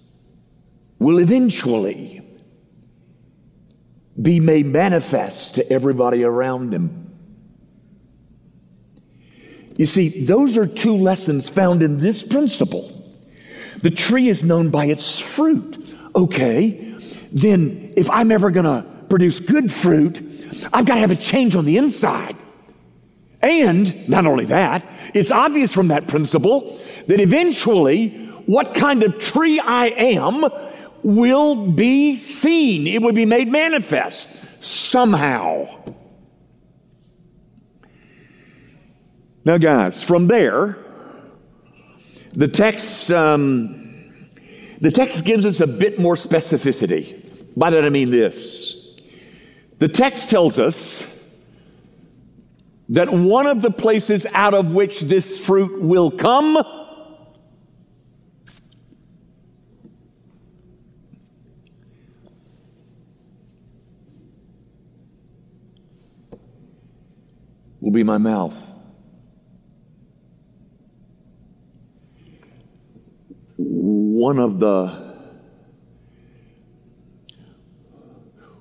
will 0.98 1.18
eventually 1.18 2.22
be 4.20 4.40
made 4.40 4.66
manifest 4.66 5.54
to 5.54 5.72
everybody 5.72 6.24
around 6.24 6.74
him. 6.74 7.06
You 9.76 9.86
see, 9.86 10.24
those 10.24 10.58
are 10.58 10.66
two 10.66 10.96
lessons 10.96 11.48
found 11.48 11.84
in 11.84 12.00
this 12.00 12.26
principle. 12.26 12.90
The 13.82 13.92
tree 13.92 14.28
is 14.28 14.42
known 14.42 14.70
by 14.70 14.86
its 14.86 15.20
fruit. 15.20 15.94
Okay, 16.16 16.96
then 17.30 17.92
if 17.96 18.10
I'm 18.10 18.32
ever 18.32 18.50
going 18.50 18.66
to 18.66 18.84
produce 19.08 19.38
good 19.38 19.70
fruit, 19.70 20.18
I've 20.72 20.84
got 20.84 20.94
to 20.94 21.00
have 21.00 21.12
a 21.12 21.16
change 21.16 21.54
on 21.54 21.64
the 21.64 21.76
inside. 21.76 22.36
And 23.42 24.08
not 24.08 24.26
only 24.26 24.44
that, 24.46 24.86
it's 25.14 25.30
obvious 25.30 25.72
from 25.72 25.88
that 25.88 26.06
principle 26.06 26.80
that 27.06 27.20
eventually 27.20 28.10
what 28.46 28.74
kind 28.74 29.02
of 29.02 29.18
tree 29.18 29.58
I 29.58 29.86
am 29.86 30.44
will 31.02 31.66
be 31.66 32.16
seen. 32.16 32.86
It 32.86 33.00
will 33.00 33.12
be 33.12 33.24
made 33.24 33.48
manifest 33.48 34.62
somehow. 34.62 35.68
Now, 39.44 39.56
guys, 39.56 40.02
from 40.02 40.26
there, 40.26 40.76
the 42.32 42.48
text, 42.48 43.10
um, 43.10 44.10
the 44.80 44.90
text 44.90 45.24
gives 45.24 45.46
us 45.46 45.60
a 45.60 45.66
bit 45.66 45.98
more 45.98 46.14
specificity. 46.14 47.16
By 47.56 47.70
that 47.70 47.84
I 47.84 47.88
mean 47.88 48.10
this. 48.10 48.96
The 49.78 49.88
text 49.88 50.28
tells 50.28 50.58
us 50.58 51.19
that 52.90 53.12
one 53.12 53.46
of 53.46 53.62
the 53.62 53.70
places 53.70 54.26
out 54.34 54.52
of 54.52 54.72
which 54.72 55.00
this 55.00 55.38
fruit 55.38 55.80
will 55.80 56.10
come 56.10 56.54
will 67.80 67.92
be 67.92 68.02
my 68.02 68.18
mouth. 68.18 68.56
One 73.56 74.40
of 74.40 74.58
the 74.58 75.10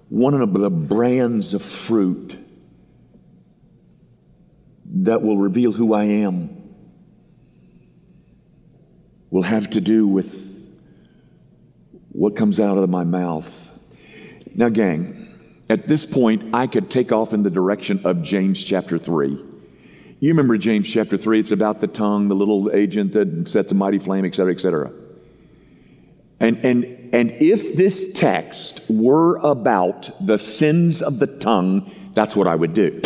one 0.10 0.34
of 0.36 0.54
the 0.54 0.70
brands 0.70 1.54
of 1.56 1.64
fruit 1.64 2.38
that 5.10 5.24
will 5.24 5.38
reveal 5.38 5.72
who 5.72 5.96
I 5.96 6.04
am 6.04 6.56
will 9.32 9.42
have 9.42 9.72
to 9.72 9.82
do 9.82 10.08
with 10.08 10.46
what 12.10 12.36
comes 12.36 12.60
out 12.60 12.78
of 12.78 12.88
my 12.92 13.04
mouth. 13.04 13.72
Now, 14.54 14.70
gang, 14.70 15.28
at 15.68 15.88
this 15.88 16.06
point, 16.06 16.54
I 16.54 16.68
could 16.68 16.92
take 16.92 17.12
off 17.12 17.34
in 17.34 17.42
the 17.42 17.50
direction 17.50 18.02
of 18.06 18.22
James 18.22 18.64
chapter 18.64 19.00
3. 19.00 19.30
You 20.20 20.30
remember 20.30 20.60
James 20.60 20.88
chapter 20.88 21.18
3, 21.18 21.40
it's 21.40 21.50
about 21.50 21.80
the 21.80 21.88
tongue, 21.88 22.28
the 22.28 22.36
little 22.36 22.70
agent 22.72 23.14
that 23.14 23.50
sets 23.50 23.72
a 23.72 23.76
mighty 23.76 23.98
flame, 23.98 24.26
et 24.26 24.36
cetera, 24.36 24.54
et 24.54 24.60
cetera. 24.60 24.92
And, 26.40 26.64
and, 26.64 27.10
and 27.16 27.32
if 27.32 27.76
this 27.76 28.14
text 28.14 28.86
were 28.92 29.38
about 29.38 30.12
the 30.24 30.38
sins 30.38 31.02
of 31.02 31.18
the 31.18 31.26
tongue, 31.26 32.12
that's 32.14 32.36
what 32.36 32.46
I 32.46 32.54
would 32.54 32.76
do. 32.76 33.02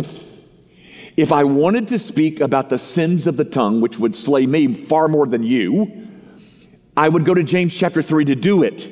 If 1.16 1.32
I 1.32 1.44
wanted 1.44 1.90
to 1.90 2.00
speak 2.00 2.40
about 2.40 2.70
the 2.70 2.80
sins 2.80 3.28
of 3.28 3.38
the 3.38 3.46
tongue, 3.46 3.82
which 3.82 4.00
would 4.00 4.16
slay 4.16 4.46
me 4.46 4.74
far 4.74 5.08
more 5.08 5.28
than 5.28 5.44
you, 5.44 6.10
I 6.98 7.08
would 7.08 7.26
go 7.26 7.34
to 7.34 7.44
James 7.44 7.74
chapter 7.74 8.02
3 8.02 8.26
to 8.26 8.36
do 8.36 8.64
it. 8.64 8.90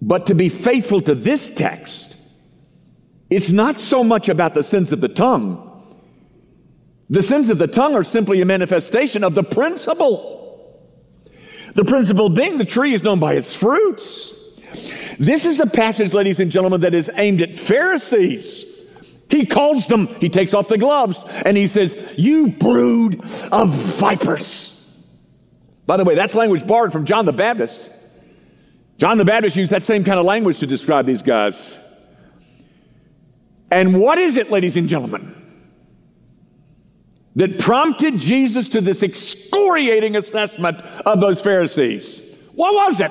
But 0.00 0.26
to 0.26 0.34
be 0.34 0.48
faithful 0.48 1.00
to 1.02 1.14
this 1.14 1.54
text, 1.54 2.20
it's 3.30 3.50
not 3.50 3.76
so 3.76 4.04
much 4.04 4.28
about 4.28 4.54
the 4.54 4.62
sins 4.62 4.92
of 4.92 5.00
the 5.00 5.08
tongue. 5.08 5.70
The 7.10 7.22
sins 7.22 7.50
of 7.50 7.58
the 7.58 7.66
tongue 7.66 7.94
are 7.94 8.04
simply 8.04 8.40
a 8.40 8.46
manifestation 8.46 9.24
of 9.24 9.34
the 9.34 9.42
principle. 9.42 10.40
The 11.74 11.84
principle 11.84 12.28
being 12.28 12.58
the 12.58 12.64
tree 12.64 12.94
is 12.94 13.02
known 13.02 13.18
by 13.18 13.34
its 13.34 13.54
fruits. 13.54 14.60
This 15.18 15.44
is 15.44 15.58
a 15.58 15.66
passage, 15.66 16.12
ladies 16.12 16.38
and 16.38 16.50
gentlemen, 16.50 16.82
that 16.82 16.94
is 16.94 17.10
aimed 17.14 17.42
at 17.42 17.56
Pharisees. 17.56 18.73
He 19.30 19.46
calls 19.46 19.86
them, 19.86 20.06
he 20.20 20.28
takes 20.28 20.54
off 20.54 20.68
the 20.68 20.78
gloves, 20.78 21.24
and 21.44 21.56
he 21.56 21.66
says, 21.66 22.14
You 22.16 22.48
brood 22.48 23.20
of 23.50 23.70
vipers. 23.70 24.70
By 25.86 25.96
the 25.96 26.04
way, 26.04 26.14
that's 26.14 26.34
language 26.34 26.66
borrowed 26.66 26.92
from 26.92 27.04
John 27.04 27.26
the 27.26 27.32
Baptist. 27.32 27.90
John 28.98 29.18
the 29.18 29.24
Baptist 29.24 29.56
used 29.56 29.72
that 29.72 29.84
same 29.84 30.04
kind 30.04 30.18
of 30.18 30.24
language 30.24 30.60
to 30.60 30.66
describe 30.66 31.06
these 31.06 31.22
guys. 31.22 31.80
And 33.70 34.00
what 34.00 34.18
is 34.18 34.36
it, 34.36 34.50
ladies 34.50 34.76
and 34.76 34.88
gentlemen, 34.88 35.34
that 37.34 37.58
prompted 37.58 38.18
Jesus 38.18 38.68
to 38.70 38.80
this 38.80 39.02
excoriating 39.02 40.16
assessment 40.16 40.78
of 41.04 41.20
those 41.20 41.40
Pharisees? 41.40 42.38
What 42.54 42.72
was 42.74 43.00
it? 43.00 43.10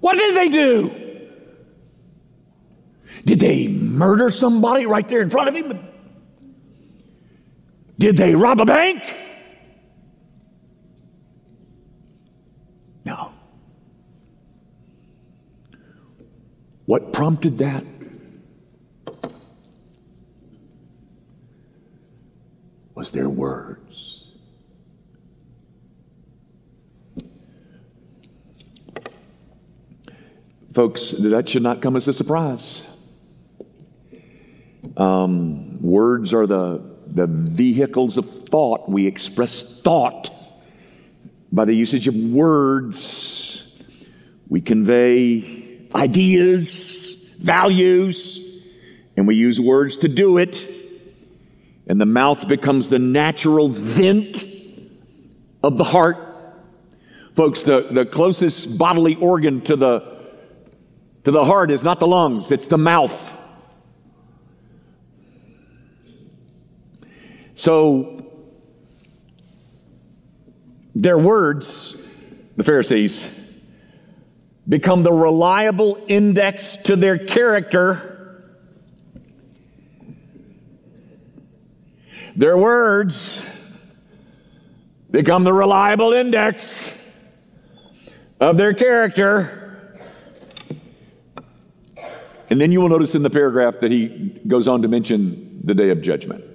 What 0.00 0.16
did 0.16 0.34
they 0.34 0.48
do? 0.48 1.07
Did 3.24 3.40
they 3.40 3.68
murder 3.68 4.30
somebody 4.30 4.86
right 4.86 5.06
there 5.06 5.20
in 5.20 5.30
front 5.30 5.48
of 5.48 5.54
him? 5.54 5.78
Did 7.98 8.16
they 8.16 8.34
rob 8.34 8.60
a 8.60 8.64
bank? 8.64 9.02
No. 13.04 13.32
What 16.86 17.12
prompted 17.12 17.58
that? 17.58 17.84
Was 22.94 23.10
their 23.10 23.28
words. 23.28 24.24
Folks, 30.72 31.10
that 31.10 31.48
should 31.48 31.62
not 31.62 31.82
come 31.82 31.96
as 31.96 32.06
a 32.06 32.12
surprise. 32.12 32.86
Um, 34.96 35.77
words 35.88 36.34
are 36.34 36.46
the, 36.46 36.82
the 37.06 37.26
vehicles 37.26 38.18
of 38.18 38.28
thought. 38.28 38.88
We 38.88 39.06
express 39.06 39.80
thought 39.80 40.30
by 41.50 41.64
the 41.64 41.74
usage 41.74 42.06
of 42.08 42.14
words. 42.14 43.82
We 44.48 44.60
convey 44.60 45.86
ideas, 45.94 47.34
values, 47.38 48.64
and 49.16 49.26
we 49.26 49.36
use 49.36 49.58
words 49.58 49.98
to 49.98 50.08
do 50.08 50.38
it. 50.38 50.64
And 51.86 52.00
the 52.00 52.06
mouth 52.06 52.46
becomes 52.48 52.90
the 52.90 52.98
natural 52.98 53.68
vent 53.68 54.44
of 55.62 55.78
the 55.78 55.84
heart. 55.84 56.16
Folks, 57.34 57.62
the, 57.62 57.80
the 57.90 58.04
closest 58.04 58.78
bodily 58.78 59.14
organ 59.14 59.62
to 59.62 59.76
the, 59.76 60.18
to 61.24 61.30
the 61.30 61.44
heart 61.44 61.70
is 61.70 61.82
not 61.82 61.98
the 61.98 62.06
lungs, 62.06 62.50
it's 62.50 62.66
the 62.66 62.78
mouth. 62.78 63.37
So, 67.58 68.24
their 70.94 71.18
words, 71.18 72.06
the 72.56 72.62
Pharisees, 72.62 73.60
become 74.68 75.02
the 75.02 75.12
reliable 75.12 75.98
index 76.06 76.76
to 76.84 76.94
their 76.94 77.18
character. 77.18 78.54
Their 82.36 82.56
words 82.56 83.44
become 85.10 85.42
the 85.42 85.52
reliable 85.52 86.12
index 86.12 87.10
of 88.38 88.56
their 88.56 88.72
character. 88.72 89.98
And 92.50 92.60
then 92.60 92.70
you 92.70 92.80
will 92.80 92.88
notice 92.88 93.16
in 93.16 93.24
the 93.24 93.30
paragraph 93.30 93.80
that 93.80 93.90
he 93.90 94.40
goes 94.46 94.68
on 94.68 94.82
to 94.82 94.88
mention 94.88 95.60
the 95.64 95.74
day 95.74 95.90
of 95.90 96.02
judgment. 96.02 96.47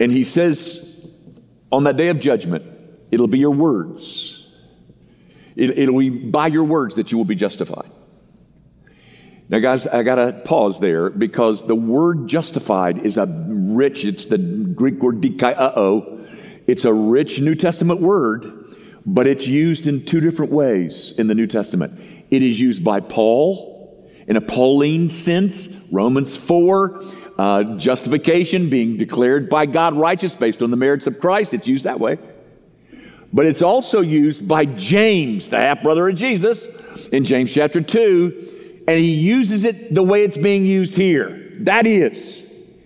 And 0.00 0.10
he 0.10 0.24
says, 0.24 1.08
on 1.70 1.84
that 1.84 1.96
day 1.96 2.08
of 2.08 2.20
judgment, 2.20 2.64
it'll 3.10 3.28
be 3.28 3.38
your 3.38 3.50
words 3.50 4.56
It, 5.56 5.78
it'll 5.78 5.98
be 5.98 6.10
by 6.10 6.48
your 6.48 6.64
words 6.64 6.96
that 6.96 7.12
you 7.12 7.18
will 7.18 7.24
be 7.24 7.34
justified. 7.36 7.90
Now, 9.48 9.58
guys, 9.58 9.86
I 9.86 10.02
got 10.02 10.14
to 10.14 10.32
pause 10.32 10.80
there 10.80 11.10
because 11.10 11.66
the 11.66 11.74
word 11.74 12.28
justified 12.28 13.04
is 13.04 13.18
a 13.18 13.26
rich, 13.26 14.04
it's 14.04 14.26
the 14.26 14.38
Greek 14.38 15.02
word 15.02 15.20
dikaiō. 15.20 16.26
It's 16.66 16.86
a 16.86 16.92
rich 16.94 17.40
New 17.40 17.54
Testament 17.54 18.00
word, 18.00 18.76
but 19.04 19.26
it's 19.26 19.46
used 19.46 19.86
in 19.86 20.06
two 20.06 20.20
different 20.20 20.50
ways 20.50 21.16
in 21.18 21.26
the 21.26 21.34
New 21.34 21.46
Testament. 21.46 22.00
It 22.30 22.42
is 22.42 22.58
used 22.58 22.82
by 22.82 23.00
Paul 23.00 23.74
in 24.26 24.36
a 24.36 24.40
Pauline 24.40 25.10
sense, 25.10 25.86
Romans 25.92 26.34
4, 26.36 27.02
uh, 27.38 27.76
justification 27.76 28.70
being 28.70 28.96
declared 28.96 29.48
by 29.48 29.66
God 29.66 29.94
righteous 29.94 30.34
based 30.34 30.62
on 30.62 30.70
the 30.70 30.76
merits 30.76 31.06
of 31.06 31.20
Christ. 31.20 31.54
It's 31.54 31.66
used 31.66 31.84
that 31.84 32.00
way. 32.00 32.18
But 33.32 33.46
it's 33.46 33.62
also 33.62 34.00
used 34.00 34.46
by 34.46 34.64
James, 34.64 35.48
the 35.48 35.58
half 35.58 35.82
brother 35.82 36.08
of 36.08 36.14
Jesus, 36.14 37.08
in 37.08 37.24
James 37.24 37.52
chapter 37.52 37.80
2 37.80 38.54
and 38.86 38.98
he 38.98 39.12
uses 39.12 39.64
it 39.64 39.94
the 39.94 40.02
way 40.02 40.24
it's 40.24 40.36
being 40.36 40.64
used 40.64 40.94
here. 40.94 41.52
That 41.60 41.86
is, 41.86 42.80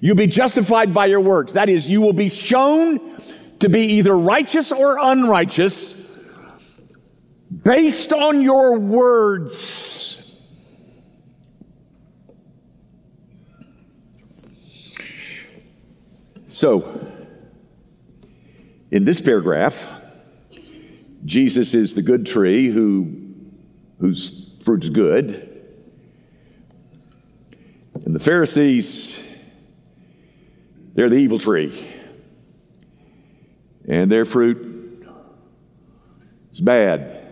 you'll 0.00 0.16
be 0.16 0.26
justified 0.26 0.94
by 0.94 1.06
your 1.06 1.20
works. 1.20 1.52
That 1.52 1.68
is, 1.68 1.88
you 1.88 2.00
will 2.00 2.12
be 2.12 2.28
shown 2.28 3.00
to 3.60 3.68
be 3.68 3.80
either 3.94 4.16
righteous 4.16 4.70
or 4.72 4.98
unrighteous 4.98 5.98
based 7.62 8.12
on 8.12 8.42
your 8.42 8.78
words. 8.78 9.89
So, 16.50 17.06
in 18.90 19.04
this 19.04 19.20
paragraph, 19.20 19.88
Jesus 21.24 21.74
is 21.74 21.94
the 21.94 22.02
good 22.02 22.26
tree 22.26 22.68
who, 22.68 23.36
whose 24.00 24.50
fruit 24.64 24.82
is 24.82 24.90
good. 24.90 25.46
And 28.04 28.12
the 28.12 28.18
Pharisees, 28.18 29.24
they're 30.94 31.08
the 31.08 31.18
evil 31.18 31.38
tree. 31.38 31.88
And 33.86 34.10
their 34.10 34.24
fruit 34.24 35.06
is 36.52 36.60
bad. 36.60 37.28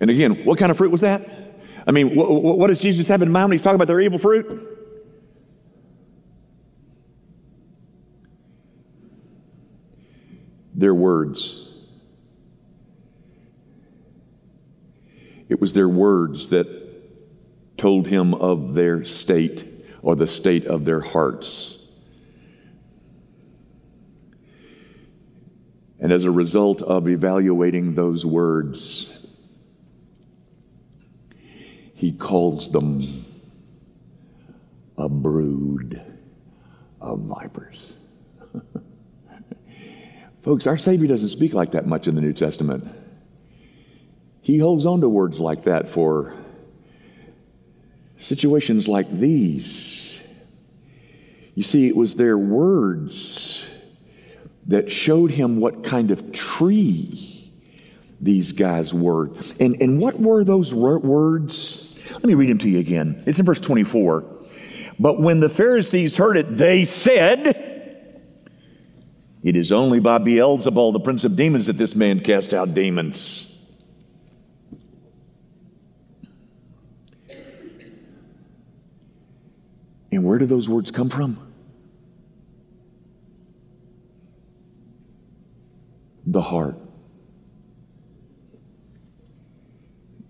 And 0.00 0.08
again, 0.08 0.44
what 0.44 0.56
kind 0.56 0.70
of 0.70 0.78
fruit 0.78 0.92
was 0.92 1.00
that? 1.00 1.28
I 1.84 1.90
mean, 1.90 2.14
what, 2.14 2.30
what 2.30 2.68
does 2.68 2.78
Jesus 2.78 3.08
have 3.08 3.22
in 3.22 3.32
mind 3.32 3.48
when 3.48 3.52
he's 3.58 3.62
talking 3.64 3.74
about 3.74 3.88
their 3.88 3.98
evil 3.98 4.20
fruit? 4.20 4.77
Words. 10.98 11.68
It 15.48 15.60
was 15.60 15.72
their 15.72 15.88
words 15.88 16.50
that 16.50 16.66
told 17.78 18.06
him 18.06 18.34
of 18.34 18.74
their 18.74 19.04
state 19.04 19.64
or 20.02 20.16
the 20.16 20.26
state 20.26 20.66
of 20.66 20.84
their 20.84 21.00
hearts. 21.00 21.86
And 26.00 26.12
as 26.12 26.24
a 26.24 26.30
result 26.30 26.82
of 26.82 27.08
evaluating 27.08 27.94
those 27.94 28.24
words, 28.24 29.14
he 31.94 32.12
calls 32.12 32.70
them 32.70 33.24
a 34.96 35.08
brood 35.08 36.00
of 37.00 37.20
vipers. 37.20 37.97
Folks, 40.42 40.66
our 40.66 40.78
Savior 40.78 41.08
doesn't 41.08 41.28
speak 41.28 41.52
like 41.52 41.72
that 41.72 41.86
much 41.86 42.06
in 42.06 42.14
the 42.14 42.20
New 42.20 42.32
Testament. 42.32 42.86
He 44.40 44.58
holds 44.58 44.86
on 44.86 45.00
to 45.00 45.08
words 45.08 45.40
like 45.40 45.64
that 45.64 45.88
for 45.88 46.34
situations 48.16 48.88
like 48.88 49.10
these. 49.10 50.26
You 51.54 51.62
see, 51.62 51.88
it 51.88 51.96
was 51.96 52.14
their 52.14 52.38
words 52.38 53.68
that 54.68 54.90
showed 54.90 55.30
him 55.30 55.58
what 55.58 55.82
kind 55.82 56.10
of 56.10 56.32
tree 56.32 57.52
these 58.20 58.52
guys 58.52 58.94
were. 58.94 59.30
And, 59.58 59.82
and 59.82 59.98
what 59.98 60.20
were 60.20 60.44
those 60.44 60.72
words? 60.72 62.02
Let 62.12 62.24
me 62.24 62.34
read 62.34 62.50
them 62.50 62.58
to 62.58 62.68
you 62.68 62.78
again. 62.78 63.22
It's 63.26 63.38
in 63.38 63.44
verse 63.44 63.60
24. 63.60 64.24
But 64.98 65.20
when 65.20 65.40
the 65.40 65.48
Pharisees 65.48 66.16
heard 66.16 66.36
it, 66.36 66.56
they 66.56 66.84
said, 66.84 67.67
It 69.42 69.56
is 69.56 69.70
only 69.70 70.00
by 70.00 70.18
Beelzebul, 70.18 70.92
the 70.92 71.00
prince 71.00 71.24
of 71.24 71.36
demons, 71.36 71.66
that 71.66 71.78
this 71.78 71.94
man 71.94 72.20
casts 72.20 72.52
out 72.52 72.74
demons. 72.74 73.54
And 80.10 80.24
where 80.24 80.38
do 80.38 80.46
those 80.46 80.68
words 80.68 80.90
come 80.90 81.08
from? 81.08 81.38
The 86.26 86.42
heart. 86.42 86.76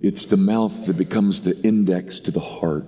It's 0.00 0.26
the 0.26 0.36
mouth 0.36 0.86
that 0.86 0.96
becomes 0.96 1.42
the 1.42 1.58
index 1.66 2.20
to 2.20 2.30
the 2.30 2.40
heart. 2.40 2.86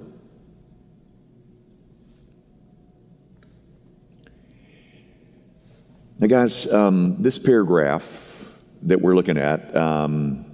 Now, 6.21 6.27
guys, 6.27 6.71
um, 6.71 7.17
this 7.23 7.39
paragraph 7.39 8.45
that 8.83 9.01
we're 9.01 9.15
looking 9.15 9.39
at 9.39 9.75
um, 9.75 10.45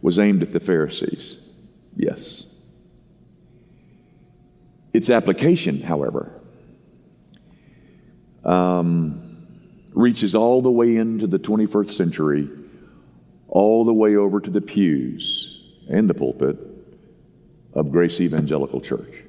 was 0.00 0.18
aimed 0.18 0.42
at 0.42 0.54
the 0.54 0.60
Pharisees. 0.60 1.50
Yes. 1.94 2.44
Its 4.94 5.10
application, 5.10 5.82
however, 5.82 6.32
um, 8.42 9.46
reaches 9.92 10.34
all 10.34 10.62
the 10.62 10.70
way 10.70 10.96
into 10.96 11.26
the 11.26 11.38
21st 11.38 11.90
century, 11.90 12.48
all 13.48 13.84
the 13.84 13.92
way 13.92 14.16
over 14.16 14.40
to 14.40 14.48
the 14.48 14.62
pews 14.62 15.62
and 15.90 16.08
the 16.08 16.14
pulpit 16.14 16.56
of 17.74 17.92
Grace 17.92 18.18
Evangelical 18.18 18.80
Church. 18.80 19.24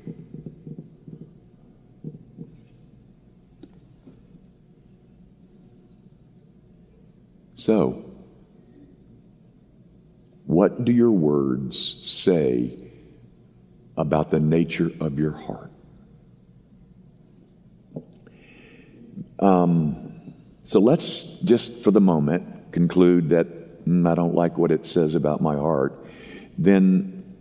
So, 7.62 8.04
what 10.45 10.84
do 10.84 10.91
your 10.91 11.12
words 11.12 11.78
say 11.78 12.82
about 13.97 14.32
the 14.32 14.39
nature 14.39 14.91
of 15.00 15.19
your 15.19 15.32
heart. 15.32 15.71
Um, 19.39 20.34
so 20.63 20.80
let's 20.80 21.39
just 21.39 21.84
for 21.84 21.91
the 21.91 22.02
moment 22.02 22.71
conclude 22.71 23.30
that 23.30 23.86
mm, 23.86 24.10
I 24.10 24.15
don't 24.15 24.36
like 24.36 24.58
what 24.58 24.71
it 24.71 24.86
says 24.86 25.15
about 25.15 25.41
my 25.41 25.56
heart. 25.56 26.06
Then, 26.58 27.36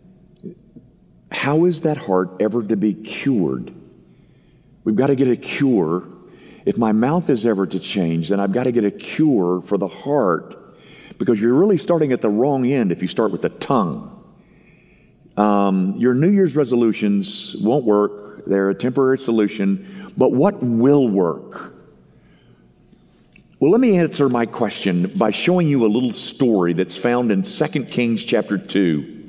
how 1.30 1.64
is 1.66 1.82
that 1.82 1.96
heart 1.96 2.36
ever 2.40 2.62
to 2.62 2.76
be 2.76 2.94
cured? 2.94 3.74
We've 4.84 4.96
got 4.96 5.08
to 5.08 5.16
get 5.16 5.28
a 5.28 5.36
cure. 5.36 6.04
If 6.66 6.76
my 6.76 6.92
mouth 6.92 7.30
is 7.30 7.46
ever 7.46 7.66
to 7.66 7.80
change, 7.80 8.28
then 8.28 8.40
I've 8.40 8.52
got 8.52 8.64
to 8.64 8.72
get 8.72 8.84
a 8.84 8.90
cure 8.90 9.62
for 9.62 9.78
the 9.78 9.88
heart 9.88 10.56
because 11.18 11.40
you're 11.40 11.54
really 11.54 11.76
starting 11.76 12.12
at 12.12 12.20
the 12.20 12.28
wrong 12.28 12.66
end 12.66 12.92
if 12.92 13.02
you 13.02 13.08
start 13.08 13.32
with 13.32 13.42
the 13.42 13.48
tongue. 13.48 14.06
Um, 15.36 15.96
your 15.96 16.14
New 16.14 16.30
Year's 16.30 16.56
resolutions 16.56 17.56
won't 17.60 17.84
work, 17.84 18.44
they're 18.46 18.70
a 18.70 18.74
temporary 18.74 19.18
solution, 19.18 20.12
but 20.16 20.32
what 20.32 20.62
will 20.62 21.08
work? 21.08 21.74
Well, 23.58 23.70
let 23.70 23.80
me 23.80 23.98
answer 23.98 24.28
my 24.30 24.46
question 24.46 25.12
by 25.16 25.30
showing 25.30 25.68
you 25.68 25.84
a 25.84 25.88
little 25.88 26.12
story 26.12 26.72
that's 26.72 26.96
found 26.96 27.30
in 27.30 27.42
2 27.42 27.84
Kings 27.84 28.24
chapter 28.24 28.56
2. 28.56 29.28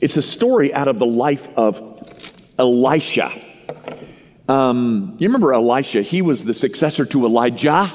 It's 0.00 0.16
a 0.16 0.22
story 0.22 0.74
out 0.74 0.88
of 0.88 0.98
the 0.98 1.06
life 1.06 1.48
of 1.56 2.34
Elisha. 2.58 3.30
Um, 4.48 5.16
you 5.18 5.28
remember 5.28 5.52
Elisha? 5.52 6.02
He 6.02 6.22
was 6.22 6.44
the 6.44 6.54
successor 6.54 7.04
to 7.04 7.26
Elijah. 7.26 7.92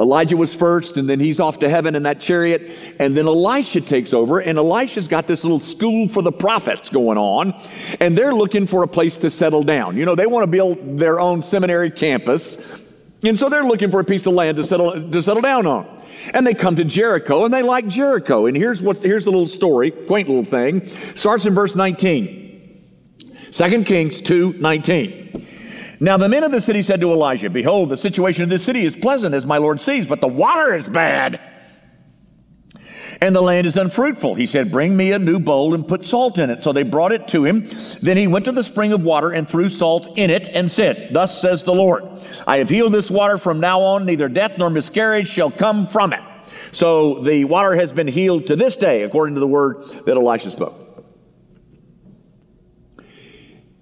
Elijah 0.00 0.36
was 0.36 0.54
first, 0.54 0.96
and 0.96 1.08
then 1.08 1.20
he's 1.20 1.38
off 1.38 1.58
to 1.60 1.68
heaven 1.68 1.94
in 1.94 2.04
that 2.04 2.20
chariot. 2.20 2.70
And 2.98 3.16
then 3.16 3.26
Elisha 3.26 3.82
takes 3.82 4.12
over, 4.12 4.40
and 4.40 4.58
Elisha's 4.58 5.06
got 5.06 5.26
this 5.26 5.44
little 5.44 5.60
school 5.60 6.08
for 6.08 6.22
the 6.22 6.32
prophets 6.32 6.88
going 6.88 7.18
on, 7.18 7.54
and 8.00 8.16
they're 8.16 8.34
looking 8.34 8.66
for 8.66 8.82
a 8.82 8.88
place 8.88 9.18
to 9.18 9.30
settle 9.30 9.62
down. 9.62 9.96
You 9.96 10.06
know, 10.06 10.14
they 10.14 10.26
want 10.26 10.42
to 10.44 10.46
build 10.46 10.98
their 10.98 11.20
own 11.20 11.42
seminary 11.42 11.90
campus, 11.90 12.82
and 13.22 13.38
so 13.38 13.50
they're 13.50 13.64
looking 13.64 13.90
for 13.90 14.00
a 14.00 14.04
piece 14.04 14.26
of 14.26 14.32
land 14.32 14.56
to 14.56 14.64
settle, 14.64 15.10
to 15.10 15.22
settle 15.22 15.42
down 15.42 15.66
on. 15.66 16.02
And 16.32 16.46
they 16.46 16.54
come 16.54 16.76
to 16.76 16.84
Jericho, 16.84 17.44
and 17.44 17.52
they 17.52 17.62
like 17.62 17.86
Jericho. 17.86 18.46
And 18.46 18.56
here's 18.56 18.80
what 18.80 18.98
here's 18.98 19.24
the 19.24 19.30
little 19.30 19.48
story, 19.48 19.90
quaint 19.90 20.28
little 20.28 20.44
thing. 20.44 20.86
Starts 21.14 21.44
in 21.44 21.54
verse 21.54 21.74
19. 21.74 22.40
2 23.52 23.84
Kings 23.84 24.20
2 24.20 24.54
19. 24.54 25.39
Now 26.02 26.16
the 26.16 26.30
men 26.30 26.44
of 26.44 26.50
the 26.50 26.62
city 26.62 26.82
said 26.82 27.02
to 27.02 27.12
Elijah, 27.12 27.50
Behold, 27.50 27.90
the 27.90 27.96
situation 27.96 28.42
of 28.42 28.48
this 28.48 28.64
city 28.64 28.84
is 28.84 28.96
pleasant 28.96 29.34
as 29.34 29.44
my 29.44 29.58
Lord 29.58 29.80
sees, 29.80 30.06
but 30.06 30.22
the 30.22 30.28
water 30.28 30.74
is 30.74 30.88
bad. 30.88 31.38
and 33.20 33.36
the 33.36 33.42
land 33.42 33.66
is 33.66 33.76
unfruitful. 33.76 34.34
He 34.34 34.46
said, 34.46 34.70
Bring 34.70 34.96
me 34.96 35.12
a 35.12 35.18
new 35.18 35.38
bowl 35.38 35.74
and 35.74 35.86
put 35.86 36.06
salt 36.06 36.38
in 36.38 36.48
it. 36.48 36.62
So 36.62 36.72
they 36.72 36.84
brought 36.84 37.12
it 37.12 37.28
to 37.28 37.44
him. 37.44 37.68
Then 38.00 38.16
he 38.16 38.26
went 38.26 38.46
to 38.46 38.52
the 38.52 38.64
spring 38.64 38.92
of 38.92 39.04
water 39.04 39.30
and 39.30 39.46
threw 39.46 39.68
salt 39.68 40.16
in 40.16 40.30
it 40.30 40.48
and 40.48 40.70
said, 40.70 41.08
Thus 41.12 41.38
says 41.38 41.64
the 41.64 41.74
Lord, 41.74 42.04
I 42.46 42.58
have 42.58 42.70
healed 42.70 42.92
this 42.92 43.10
water 43.10 43.36
from 43.36 43.60
now 43.60 43.82
on, 43.82 44.06
neither 44.06 44.28
death 44.28 44.52
nor 44.56 44.70
miscarriage 44.70 45.28
shall 45.28 45.50
come 45.50 45.86
from 45.86 46.14
it. 46.14 46.22
So 46.72 47.20
the 47.20 47.44
water 47.44 47.74
has 47.74 47.92
been 47.92 48.08
healed 48.08 48.46
to 48.46 48.56
this 48.56 48.76
day, 48.76 49.02
according 49.02 49.34
to 49.34 49.40
the 49.40 49.46
word 49.46 49.82
that 50.06 50.16
Elisha 50.16 50.50
spoke. 50.50 50.76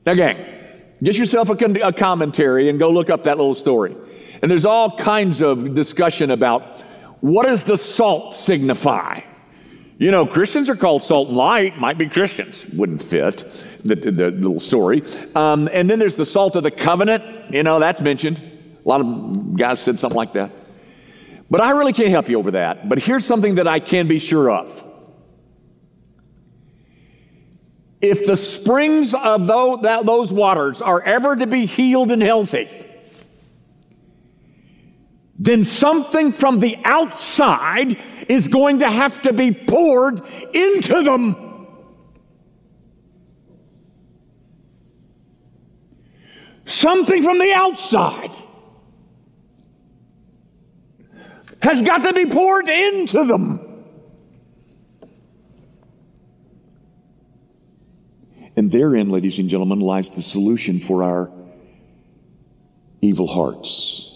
Now, 0.05 0.15
gang, 0.15 0.58
get 1.03 1.17
yourself 1.17 1.49
a, 1.51 1.65
a 1.87 1.93
commentary 1.93 2.69
and 2.69 2.79
go 2.79 2.91
look 2.91 3.11
up 3.11 3.25
that 3.25 3.37
little 3.37 3.55
story. 3.55 3.97
And 4.43 4.51
there's 4.51 4.65
all 4.65 4.97
kinds 4.97 5.41
of 5.41 5.75
discussion 5.75 6.31
about 6.31 6.83
what 7.21 7.47
does 7.47 7.65
the 7.65 7.77
salt 7.77 8.35
signify? 8.35 9.21
You 9.99 10.13
know, 10.13 10.27
Christians 10.27 10.69
are 10.69 10.77
called 10.77 11.03
salt 11.03 11.29
and 11.29 11.37
light, 11.37 11.77
might 11.77 11.99
be 11.99 12.09
Christians, 12.09 12.65
wouldn't 12.67 13.03
fit 13.03 13.39
the, 13.85 13.97
the, 13.97 14.13
the 14.13 14.31
little 14.31 14.61
story. 14.61 15.03
Um, 15.35 15.69
and 15.73 15.91
then 15.91 15.99
there's 15.99 16.15
the 16.15 16.27
salt 16.27 16.55
of 16.55 16.63
the 16.63 16.71
covenant, 16.71 17.53
you 17.53 17.65
know, 17.65 17.81
that's 17.81 18.01
mentioned. 18.01 18.39
A 18.85 18.89
lot 18.89 19.01
of 19.01 19.57
guys 19.57 19.81
said 19.81 19.99
something 19.99 20.17
like 20.17 20.35
that. 20.35 20.53
But 21.51 21.61
I 21.63 21.71
really 21.71 21.93
can't 21.93 22.11
help 22.11 22.29
you 22.29 22.39
over 22.39 22.53
that. 22.53 22.89
But 22.89 22.99
here's 22.99 23.25
something 23.25 23.57
that 23.57 23.67
I 23.67 23.81
can 23.81 24.07
be 24.07 24.21
sure 24.21 24.51
of. 24.51 24.85
If 28.01 28.27
the 28.27 28.37
springs 28.37 29.13
of 29.13 29.47
those 29.47 30.33
waters 30.33 30.81
are 30.81 31.03
ever 31.03 31.35
to 31.35 31.47
be 31.47 31.67
healed 31.67 32.13
and 32.13 32.23
healthy, 32.23 32.69
then 35.39 35.65
something 35.65 36.33
from 36.33 36.61
the 36.61 36.77
outside 36.85 37.99
is 38.29 38.49
going 38.49 38.81
to 38.81 38.91
have 38.91 39.23
to 39.23 39.33
be 39.33 39.53
poured 39.53 40.23
into 40.55 41.03
them. 41.03 41.45
Something 46.65 47.23
from 47.23 47.39
the 47.39 47.53
outside 47.53 48.31
has 51.63 51.83
got 51.83 52.05
to 52.05 52.13
be 52.13 52.27
poured 52.27 52.69
into 52.69 53.25
them. 53.25 53.68
And 58.59 58.73
therein, 58.73 59.09
ladies 59.09 59.39
and 59.39 59.49
gentlemen, 59.49 59.79
lies 59.81 60.11
the 60.11 60.21
solution 60.21 60.81
for 60.81 61.05
our 61.05 61.31
evil 63.01 63.29
hearts. 63.29 64.09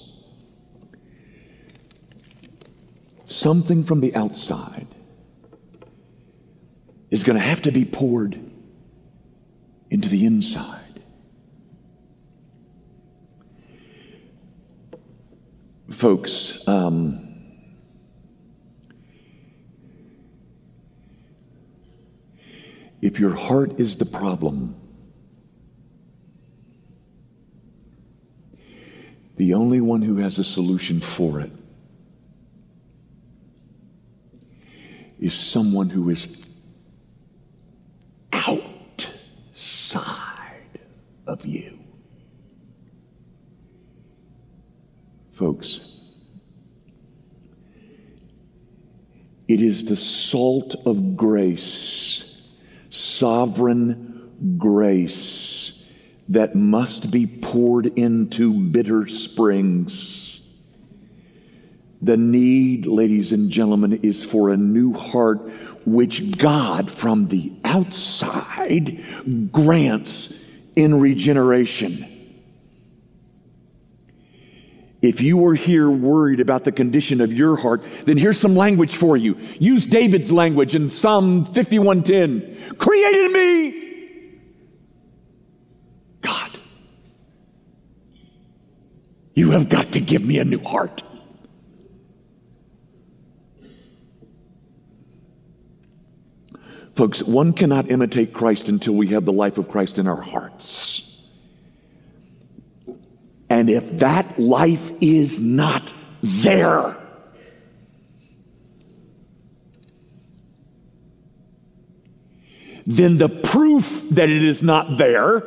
something 3.43 3.83
from 3.83 4.01
the 4.01 4.15
outside 4.15 4.87
is 7.11 7.25
going 7.25 7.39
to 7.39 7.45
have 7.45 7.63
to 7.63 7.73
be 7.73 7.85
poured 7.85 8.39
into 9.91 10.09
the 10.09 10.25
inside. 10.25 10.79
Folks, 15.91 16.67
um, 16.69 17.32
if 23.03 23.21
your 23.21 23.35
heart 23.35 23.79
is 23.81 23.97
the 23.97 24.07
problem, 24.07 24.77
the 29.37 29.55
only 29.55 29.81
one 29.81 30.03
who 30.03 30.19
has 30.19 30.39
a 30.39 30.45
solution 30.45 31.01
for 31.01 31.41
it 31.41 31.51
is 35.19 35.35
someone 35.35 35.91
who 35.91 36.11
is 36.11 36.47
outside 38.33 39.89
of 41.27 41.45
you. 41.45 41.79
Folks, 45.33 46.01
it 49.49 49.61
is 49.61 49.85
the 49.85 49.97
salt 49.97 50.77
of 50.87 51.17
grace, 51.17 52.12
sovereign 53.19 54.57
grace, 54.59 55.91
that 56.29 56.55
must 56.55 57.13
be 57.13 57.27
poured 57.27 57.87
into 57.87 58.61
bitter 58.61 59.07
springs 59.07 60.33
the 62.03 62.17
need, 62.17 62.87
ladies 62.87 63.33
and 63.33 63.49
gentlemen, 63.49 64.01
is 64.03 64.25
for 64.25 64.51
a 64.51 64.57
new 64.57 64.93
heart, 64.93 65.49
which 65.87 66.37
God 66.37 66.91
from 66.91 67.29
the 67.29 67.53
outside 67.65 69.53
grants 69.53 70.51
in 70.75 70.99
regeneration. 70.99 72.22
If 75.03 75.21
you 75.21 75.37
were 75.37 75.57
here 75.57 75.91
worried 75.91 76.39
about 76.39 76.63
the 76.63 76.71
condition 76.71 77.21
of 77.21 77.33
your 77.33 77.57
heart, 77.57 77.83
then 78.05 78.17
here's 78.17 78.39
some 78.39 78.55
language 78.55 78.95
for 78.95 79.17
you. 79.17 79.37
Use 79.59 79.85
David's 79.85 80.31
language 80.31 80.77
in 80.77 80.91
Psalm 80.91 81.45
51:10. 81.45 82.79
Created 82.79 83.33
me 83.33 84.39
God. 86.21 86.51
You 89.35 89.51
have 89.51 89.69
got 89.69 89.91
to 89.93 90.01
give 90.01 90.25
me 90.25 90.39
a 90.39 90.45
new 90.45 90.61
heart. 90.61 91.03
Folks, 96.95 97.23
one 97.23 97.55
cannot 97.55 97.91
imitate 97.91 98.33
Christ 98.33 98.69
until 98.69 98.95
we 98.95 99.09
have 99.09 99.25
the 99.25 99.33
life 99.33 99.59
of 99.59 99.69
Christ 99.69 99.99
in 99.99 100.07
our 100.07 100.21
hearts. 100.21 101.12
And 103.53 103.69
if 103.69 103.99
that 103.99 104.39
life 104.39 104.91
is 105.03 105.39
not 105.39 105.83
there, 106.23 106.97
then 112.87 113.19
the 113.19 113.29
proof 113.29 114.09
that 114.13 114.31
it 114.31 114.43
is 114.43 114.63
not 114.63 114.97
there 114.97 115.43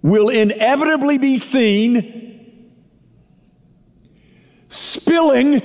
will 0.00 0.30
inevitably 0.30 1.18
be 1.18 1.38
seen 1.38 2.72
spilling 4.68 5.56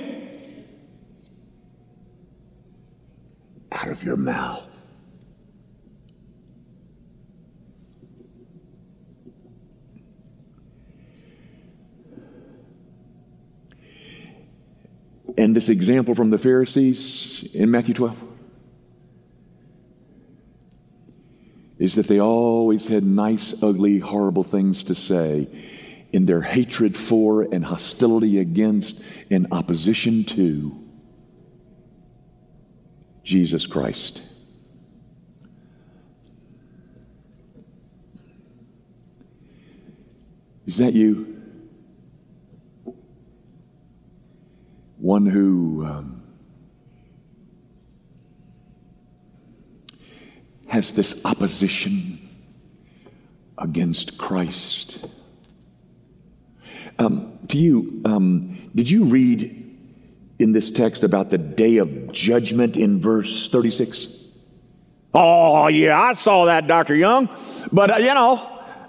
out 3.72 3.88
of 3.88 4.04
your 4.04 4.18
mouth. 4.18 4.75
And 15.38 15.54
this 15.54 15.68
example 15.68 16.14
from 16.14 16.30
the 16.30 16.38
Pharisees 16.38 17.48
in 17.54 17.70
Matthew 17.70 17.94
12 17.94 18.16
is 21.78 21.96
that 21.96 22.08
they 22.08 22.20
always 22.20 22.88
had 22.88 23.04
nice, 23.04 23.62
ugly, 23.62 23.98
horrible 23.98 24.44
things 24.44 24.84
to 24.84 24.94
say 24.94 25.46
in 26.12 26.24
their 26.24 26.40
hatred 26.40 26.96
for 26.96 27.42
and 27.42 27.64
hostility 27.64 28.38
against 28.38 29.04
and 29.30 29.46
opposition 29.50 30.24
to 30.24 30.82
Jesus 33.22 33.66
Christ. 33.66 34.22
Is 40.66 40.78
that 40.78 40.94
you? 40.94 41.35
One 45.06 45.24
who 45.24 45.86
um, 45.86 46.20
has 50.66 50.94
this 50.94 51.24
opposition 51.24 52.18
against 53.56 54.18
Christ. 54.18 55.06
Um, 56.98 57.38
to 57.46 57.56
you, 57.56 58.02
um, 58.04 58.58
did 58.74 58.90
you 58.90 59.04
read 59.04 59.78
in 60.40 60.50
this 60.50 60.72
text 60.72 61.04
about 61.04 61.30
the 61.30 61.38
day 61.38 61.76
of 61.76 62.10
judgment 62.10 62.76
in 62.76 62.98
verse 63.00 63.48
36? 63.48 64.24
Oh, 65.14 65.68
yeah, 65.68 66.00
I 66.00 66.14
saw 66.14 66.46
that, 66.46 66.66
Dr. 66.66 66.96
Young. 66.96 67.28
But, 67.72 67.92
uh, 67.92 67.96
you 67.98 68.12
know, 68.12 68.38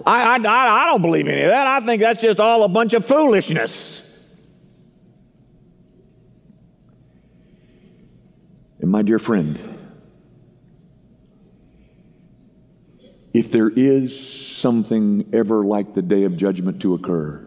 I, 0.04 0.36
I, 0.36 0.82
I 0.82 0.86
don't 0.86 1.00
believe 1.00 1.28
any 1.28 1.42
of 1.42 1.50
that. 1.50 1.68
I 1.68 1.78
think 1.86 2.02
that's 2.02 2.20
just 2.20 2.40
all 2.40 2.64
a 2.64 2.68
bunch 2.68 2.92
of 2.92 3.06
foolishness. 3.06 4.07
And, 8.88 8.92
my 8.94 9.02
dear 9.02 9.18
friend, 9.18 9.58
if 13.34 13.52
there 13.52 13.68
is 13.68 14.18
something 14.18 15.28
ever 15.34 15.62
like 15.62 15.92
the 15.92 16.00
day 16.00 16.24
of 16.24 16.38
judgment 16.38 16.80
to 16.80 16.94
occur, 16.94 17.44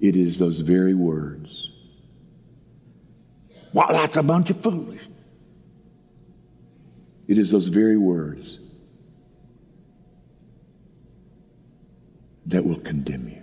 It 0.00 0.16
is 0.16 0.38
those 0.38 0.60
very 0.60 0.94
words. 0.94 1.68
Well, 3.74 3.88
that's 3.90 4.16
a 4.16 4.22
bunch 4.22 4.48
of 4.48 4.62
foolish. 4.62 5.02
It 7.28 7.36
is 7.36 7.50
those 7.50 7.68
very 7.68 7.98
words 7.98 8.58
that 12.46 12.64
will 12.64 12.80
condemn 12.80 13.28
you. 13.28 13.39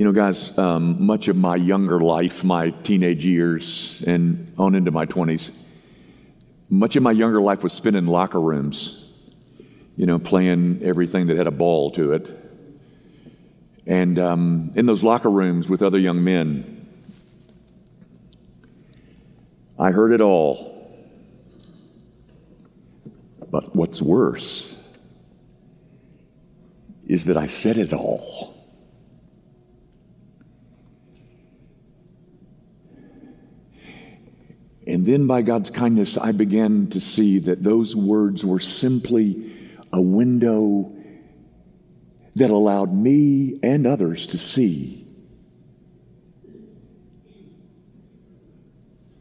You 0.00 0.06
know, 0.06 0.12
guys, 0.12 0.56
um, 0.56 1.04
much 1.04 1.28
of 1.28 1.36
my 1.36 1.56
younger 1.56 2.00
life, 2.00 2.42
my 2.42 2.70
teenage 2.70 3.22
years, 3.22 4.02
and 4.06 4.50
on 4.56 4.74
into 4.74 4.90
my 4.90 5.04
20s, 5.04 5.54
much 6.70 6.96
of 6.96 7.02
my 7.02 7.12
younger 7.12 7.38
life 7.38 7.62
was 7.62 7.74
spent 7.74 7.96
in 7.96 8.06
locker 8.06 8.40
rooms, 8.40 9.12
you 9.98 10.06
know, 10.06 10.18
playing 10.18 10.80
everything 10.82 11.26
that 11.26 11.36
had 11.36 11.46
a 11.46 11.50
ball 11.50 11.90
to 11.90 12.12
it. 12.12 12.30
And 13.86 14.18
um, 14.18 14.72
in 14.74 14.86
those 14.86 15.02
locker 15.02 15.28
rooms 15.28 15.68
with 15.68 15.82
other 15.82 15.98
young 15.98 16.24
men, 16.24 16.88
I 19.78 19.90
heard 19.90 20.12
it 20.12 20.22
all. 20.22 20.96
But 23.50 23.76
what's 23.76 24.00
worse 24.00 24.74
is 27.06 27.26
that 27.26 27.36
I 27.36 27.48
said 27.48 27.76
it 27.76 27.92
all. 27.92 28.59
And 34.90 35.06
then, 35.06 35.28
by 35.28 35.42
God's 35.42 35.70
kindness, 35.70 36.18
I 36.18 36.32
began 36.32 36.88
to 36.88 37.00
see 37.00 37.38
that 37.38 37.62
those 37.62 37.94
words 37.94 38.44
were 38.44 38.58
simply 38.58 39.56
a 39.92 40.02
window 40.02 40.92
that 42.34 42.50
allowed 42.50 42.92
me 42.92 43.60
and 43.62 43.86
others 43.86 44.26
to 44.28 44.38
see 44.38 45.06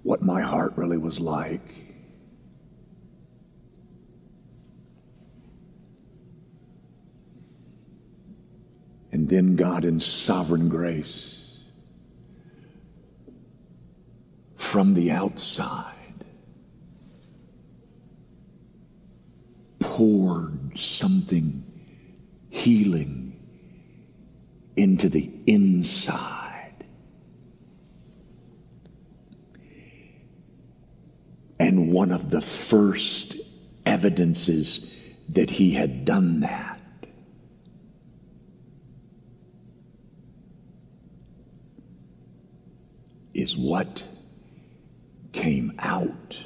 what 0.01 0.23
my 0.23 0.41
heart 0.41 0.73
really 0.75 0.97
was 0.97 1.19
like. 1.19 1.61
And 9.11 9.29
then 9.29 9.55
God, 9.55 9.85
in 9.85 9.99
sovereign 9.99 10.67
grace, 10.67 11.38
from 14.69 14.93
the 14.93 15.09
outside 15.09 16.23
poured 19.79 20.77
something 20.77 21.63
healing 22.51 23.35
into 24.75 25.09
the 25.09 25.27
inside. 25.47 26.85
And 31.59 31.91
one 31.91 32.11
of 32.11 32.29
the 32.29 32.39
first 32.39 33.37
evidences 33.87 34.95
that 35.29 35.49
he 35.49 35.71
had 35.71 36.05
done 36.05 36.41
that 36.41 36.79
is 43.33 43.57
what 43.57 44.03
came 45.31 45.73
out. 45.79 46.39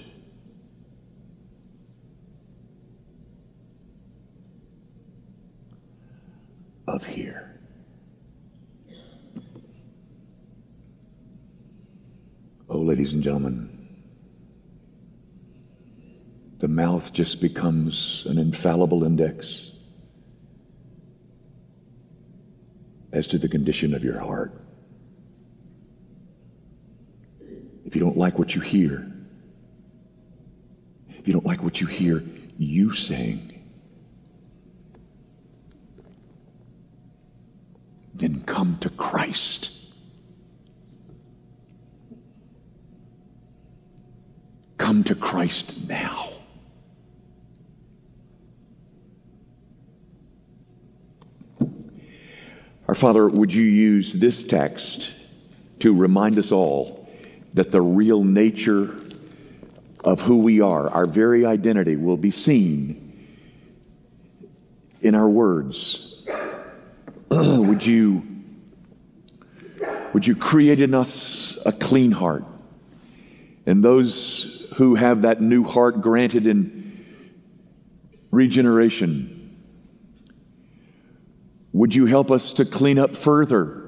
Of 6.86 7.06
here. 7.06 7.60
Oh, 12.70 12.80
ladies 12.80 13.14
and 13.14 13.24
gentlemen, 13.24 13.88
the 16.60 16.68
mouth 16.68 17.14
just 17.14 17.42
becomes 17.42 18.26
an 18.28 18.38
infallible 18.38 19.04
index 19.04 19.72
as 23.12 23.28
to 23.28 23.38
the 23.38 23.48
condition 23.48 23.94
of 23.94 24.04
your 24.04 24.20
heart. 24.20 24.63
If 27.94 27.98
you 27.98 28.06
don't 28.06 28.18
like 28.18 28.40
what 28.40 28.56
you 28.56 28.62
hear, 28.62 29.08
if 31.10 31.28
you 31.28 31.34
don't 31.34 31.46
like 31.46 31.62
what 31.62 31.80
you 31.80 31.86
hear 31.86 32.24
you 32.58 32.92
saying, 32.92 33.64
then 38.16 38.42
come 38.48 38.80
to 38.82 38.90
Christ. 38.90 39.94
Come 44.80 45.04
to 45.04 45.14
Christ 45.14 45.88
now. 45.88 46.30
Our 52.88 52.96
Father, 52.96 53.30
would 53.30 53.54
you 53.54 53.62
use 53.62 54.14
this 54.14 54.44
text 54.44 55.14
to 55.82 55.96
remind 55.96 56.40
us 56.40 56.52
all 56.52 57.03
that 57.54 57.72
the 57.72 57.82
real 57.82 58.24
nature 58.24 58.96
of 60.04 60.22
who 60.22 60.38
we 60.40 60.62
are, 60.62 60.90
our 60.90 61.06
very 61.06 61.46
identity, 61.46 61.96
will 61.96 62.18
be 62.18 62.32
seen 62.32 63.28
in 65.02 65.16
our 65.16 65.30
words. 65.30 66.24
would 67.30 67.86
you 67.86 68.28
would 70.14 70.28
you 70.28 70.36
create 70.36 70.80
in 70.80 70.94
us 70.94 71.58
a 71.66 71.72
clean 71.72 72.12
heart? 72.12 72.46
And 73.66 73.84
those 73.84 74.72
who 74.76 74.96
have 74.96 75.24
that 75.24 75.42
new 75.42 75.64
heart 75.64 76.02
granted 76.02 76.46
in 76.46 77.06
regeneration, 78.30 79.58
would 81.72 81.96
you 81.96 82.06
help 82.06 82.30
us 82.30 82.54
to 82.54 82.66
clean 82.66 83.00
up 83.00 83.16
further? 83.16 83.83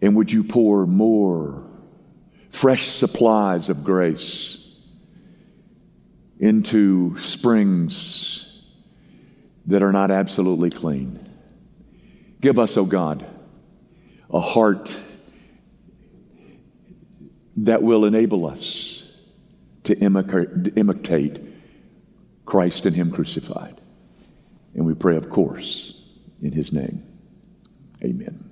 And 0.00 0.14
would 0.16 0.30
you 0.30 0.44
pour 0.44 0.86
more 0.86 1.64
fresh 2.50 2.88
supplies 2.88 3.68
of 3.68 3.84
grace 3.84 4.80
into 6.38 7.18
springs 7.18 8.64
that 9.66 9.82
are 9.82 9.92
not 9.92 10.10
absolutely 10.10 10.70
clean? 10.70 11.26
Give 12.40 12.58
us, 12.58 12.76
O 12.76 12.82
oh 12.82 12.84
God, 12.84 13.26
a 14.30 14.40
heart 14.40 14.98
that 17.56 17.82
will 17.82 18.04
enable 18.04 18.46
us 18.46 19.10
to 19.84 19.96
imitate 19.98 21.40
Christ 22.44 22.86
and 22.86 22.94
Him 22.94 23.10
crucified. 23.10 23.80
And 24.74 24.84
we 24.84 24.94
pray, 24.94 25.16
of 25.16 25.30
course, 25.30 26.00
in 26.42 26.52
His 26.52 26.72
name. 26.72 27.02
Amen. 28.02 28.45